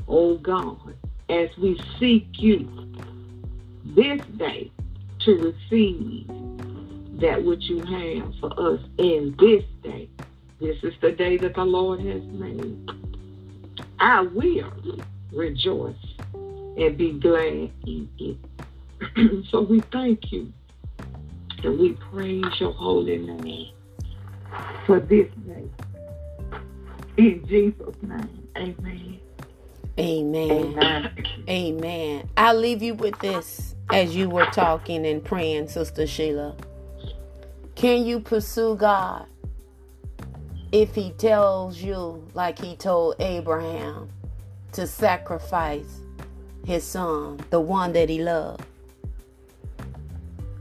O 0.06 0.36
God, 0.36 0.94
as 1.28 1.48
we 1.58 1.80
seek 1.98 2.28
you 2.34 2.68
this 3.84 4.20
day 4.36 4.70
to 5.20 5.34
receive 5.70 6.28
that 7.20 7.44
which 7.44 7.64
you 7.64 7.80
have 7.80 8.34
for 8.40 8.52
us 8.58 8.80
in 8.98 9.34
this 9.38 9.64
day. 9.82 10.08
This 10.60 10.76
is 10.82 10.92
the 11.00 11.12
day 11.12 11.38
that 11.38 11.54
the 11.54 11.64
Lord 11.64 12.00
has 12.00 12.22
made. 12.24 12.90
I 13.98 14.20
will 14.20 15.00
rejoice 15.32 15.96
and 16.34 16.98
be 16.98 17.12
glad 17.12 17.70
in 17.86 18.08
it. 18.18 19.46
so 19.50 19.62
we 19.62 19.80
thank 19.90 20.30
you 20.30 20.52
and 21.64 21.78
we 21.78 21.94
praise 22.12 22.44
your 22.60 22.72
holy 22.72 23.16
name 23.16 23.72
for 24.84 25.00
this 25.00 25.30
day. 25.46 25.64
In 27.16 27.46
Jesus' 27.46 27.94
name, 28.02 28.48
amen. 28.58 29.20
Amen. 29.98 30.50
Amen. 30.50 31.24
Amen. 31.48 32.30
I'll 32.36 32.54
leave 32.54 32.82
you 32.82 32.92
with 32.94 33.18
this 33.20 33.74
as 33.90 34.14
you 34.14 34.28
were 34.28 34.46
talking 34.46 35.06
and 35.06 35.24
praying, 35.24 35.68
Sister 35.68 36.06
Sheila. 36.06 36.54
Can 37.76 38.04
you 38.04 38.20
pursue 38.20 38.76
God 38.76 39.26
if 40.72 40.94
He 40.94 41.10
tells 41.12 41.80
you, 41.80 42.26
like 42.34 42.58
He 42.58 42.76
told 42.76 43.16
Abraham, 43.20 44.08
to 44.72 44.86
sacrifice 44.86 46.00
his 46.64 46.84
son, 46.84 47.40
the 47.50 47.60
one 47.60 47.92
that 47.92 48.08
he 48.08 48.22
loved? 48.22 48.64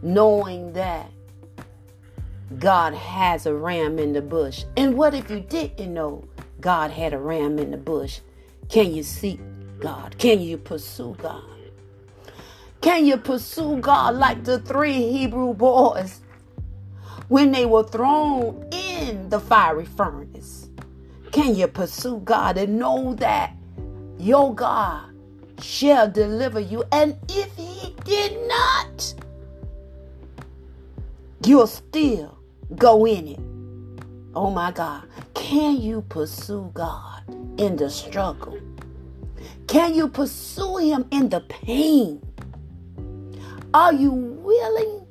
Knowing 0.01 0.73
that 0.73 1.11
God 2.57 2.93
has 2.93 3.45
a 3.45 3.53
ram 3.53 3.99
in 3.99 4.13
the 4.13 4.21
bush. 4.21 4.63
And 4.75 4.97
what 4.97 5.13
if 5.13 5.29
you 5.29 5.39
didn't 5.41 5.93
know 5.93 6.23
God 6.61 6.91
had 6.91 7.13
a 7.13 7.19
ram 7.19 7.59
in 7.59 7.71
the 7.71 7.77
bush? 7.77 8.21
Can 8.69 8.93
you 8.93 9.03
seek 9.03 9.39
God? 9.79 10.17
Can 10.17 10.41
you 10.41 10.57
pursue 10.57 11.15
God? 11.21 11.43
Can 12.81 13.05
you 13.05 13.17
pursue 13.17 13.77
God 13.77 14.15
like 14.15 14.45
the 14.45 14.59
three 14.59 15.11
Hebrew 15.11 15.53
boys 15.53 16.21
when 17.27 17.51
they 17.51 17.65
were 17.65 17.83
thrown 17.83 18.67
in 18.99 19.29
the 19.29 19.39
fiery 19.39 19.85
furnace? 19.85 20.69
Can 21.31 21.55
you 21.55 21.67
pursue 21.67 22.19
God 22.19 22.57
and 22.57 22.79
know 22.79 23.13
that 23.15 23.55
your 24.17 24.53
God 24.53 25.13
shall 25.61 26.09
deliver 26.09 26.59
you? 26.59 26.83
And 26.91 27.15
if 27.29 27.55
He 27.55 27.95
did 28.03 28.37
not, 28.47 29.13
you'll 31.45 31.67
still 31.67 32.37
go 32.75 33.05
in 33.05 33.27
it. 33.27 33.39
Oh 34.35 34.51
my 34.51 34.71
God. 34.71 35.03
Can 35.33 35.81
you 35.81 36.01
pursue 36.09 36.69
God 36.73 37.23
in 37.59 37.75
the 37.75 37.89
struggle? 37.89 38.59
Can 39.67 39.93
you 39.93 40.07
pursue 40.07 40.77
Him 40.77 41.05
in 41.11 41.29
the 41.29 41.41
pain? 41.41 42.21
Are 43.73 43.93
you 43.93 44.11
willing 44.11 45.05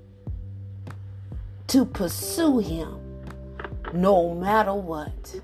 to 1.68 1.84
pursue 1.84 2.58
Him 2.58 2.97
no 3.92 4.34
matter 4.34 4.74
what. 4.74 5.40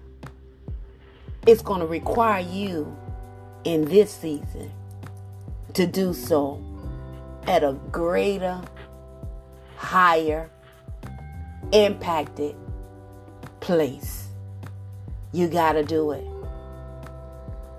It's 1.47 1.63
going 1.63 1.81
to 1.81 1.87
require 1.87 2.41
you 2.41 2.97
in 3.65 3.85
this 3.85 4.11
season 4.13 4.71
to 5.75 5.87
do 5.87 6.15
so 6.15 6.63
at 7.47 7.63
a 7.63 7.75
greater, 7.91 8.61
higher, 9.77 10.51
impacted 11.73 12.57
place. 13.61 14.29
You 15.33 15.49
got 15.49 15.73
to 15.73 15.83
do 15.83 16.13
it. 16.13 16.25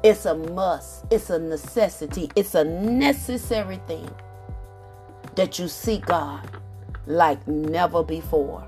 It's 0.04 0.26
a 0.26 0.36
must, 0.36 1.06
it's 1.10 1.32
a 1.32 1.40
necessity, 1.40 2.30
it's 2.36 2.54
a 2.54 2.64
necessary 2.64 3.80
thing 3.88 4.08
that 5.36 5.58
you 5.58 5.68
seek 5.68 6.06
God 6.06 6.48
like 7.08 7.48
never 7.48 8.04
before. 8.04 8.65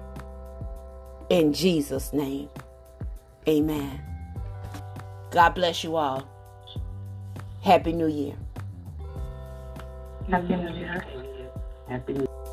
In 1.30 1.52
Jesus' 1.52 2.14
name, 2.14 2.48
amen. 3.48 4.02
God 5.32 5.50
bless 5.56 5.84
you 5.84 5.98
all. 5.98 6.26
Happy 7.62 7.92
New 7.92 8.08
Year. 8.08 8.36
Happy 10.30 10.56
New 10.56 10.74
Year. 10.74 11.04
Happy 11.90 12.14
New 12.14 12.20
Year. 12.22 12.47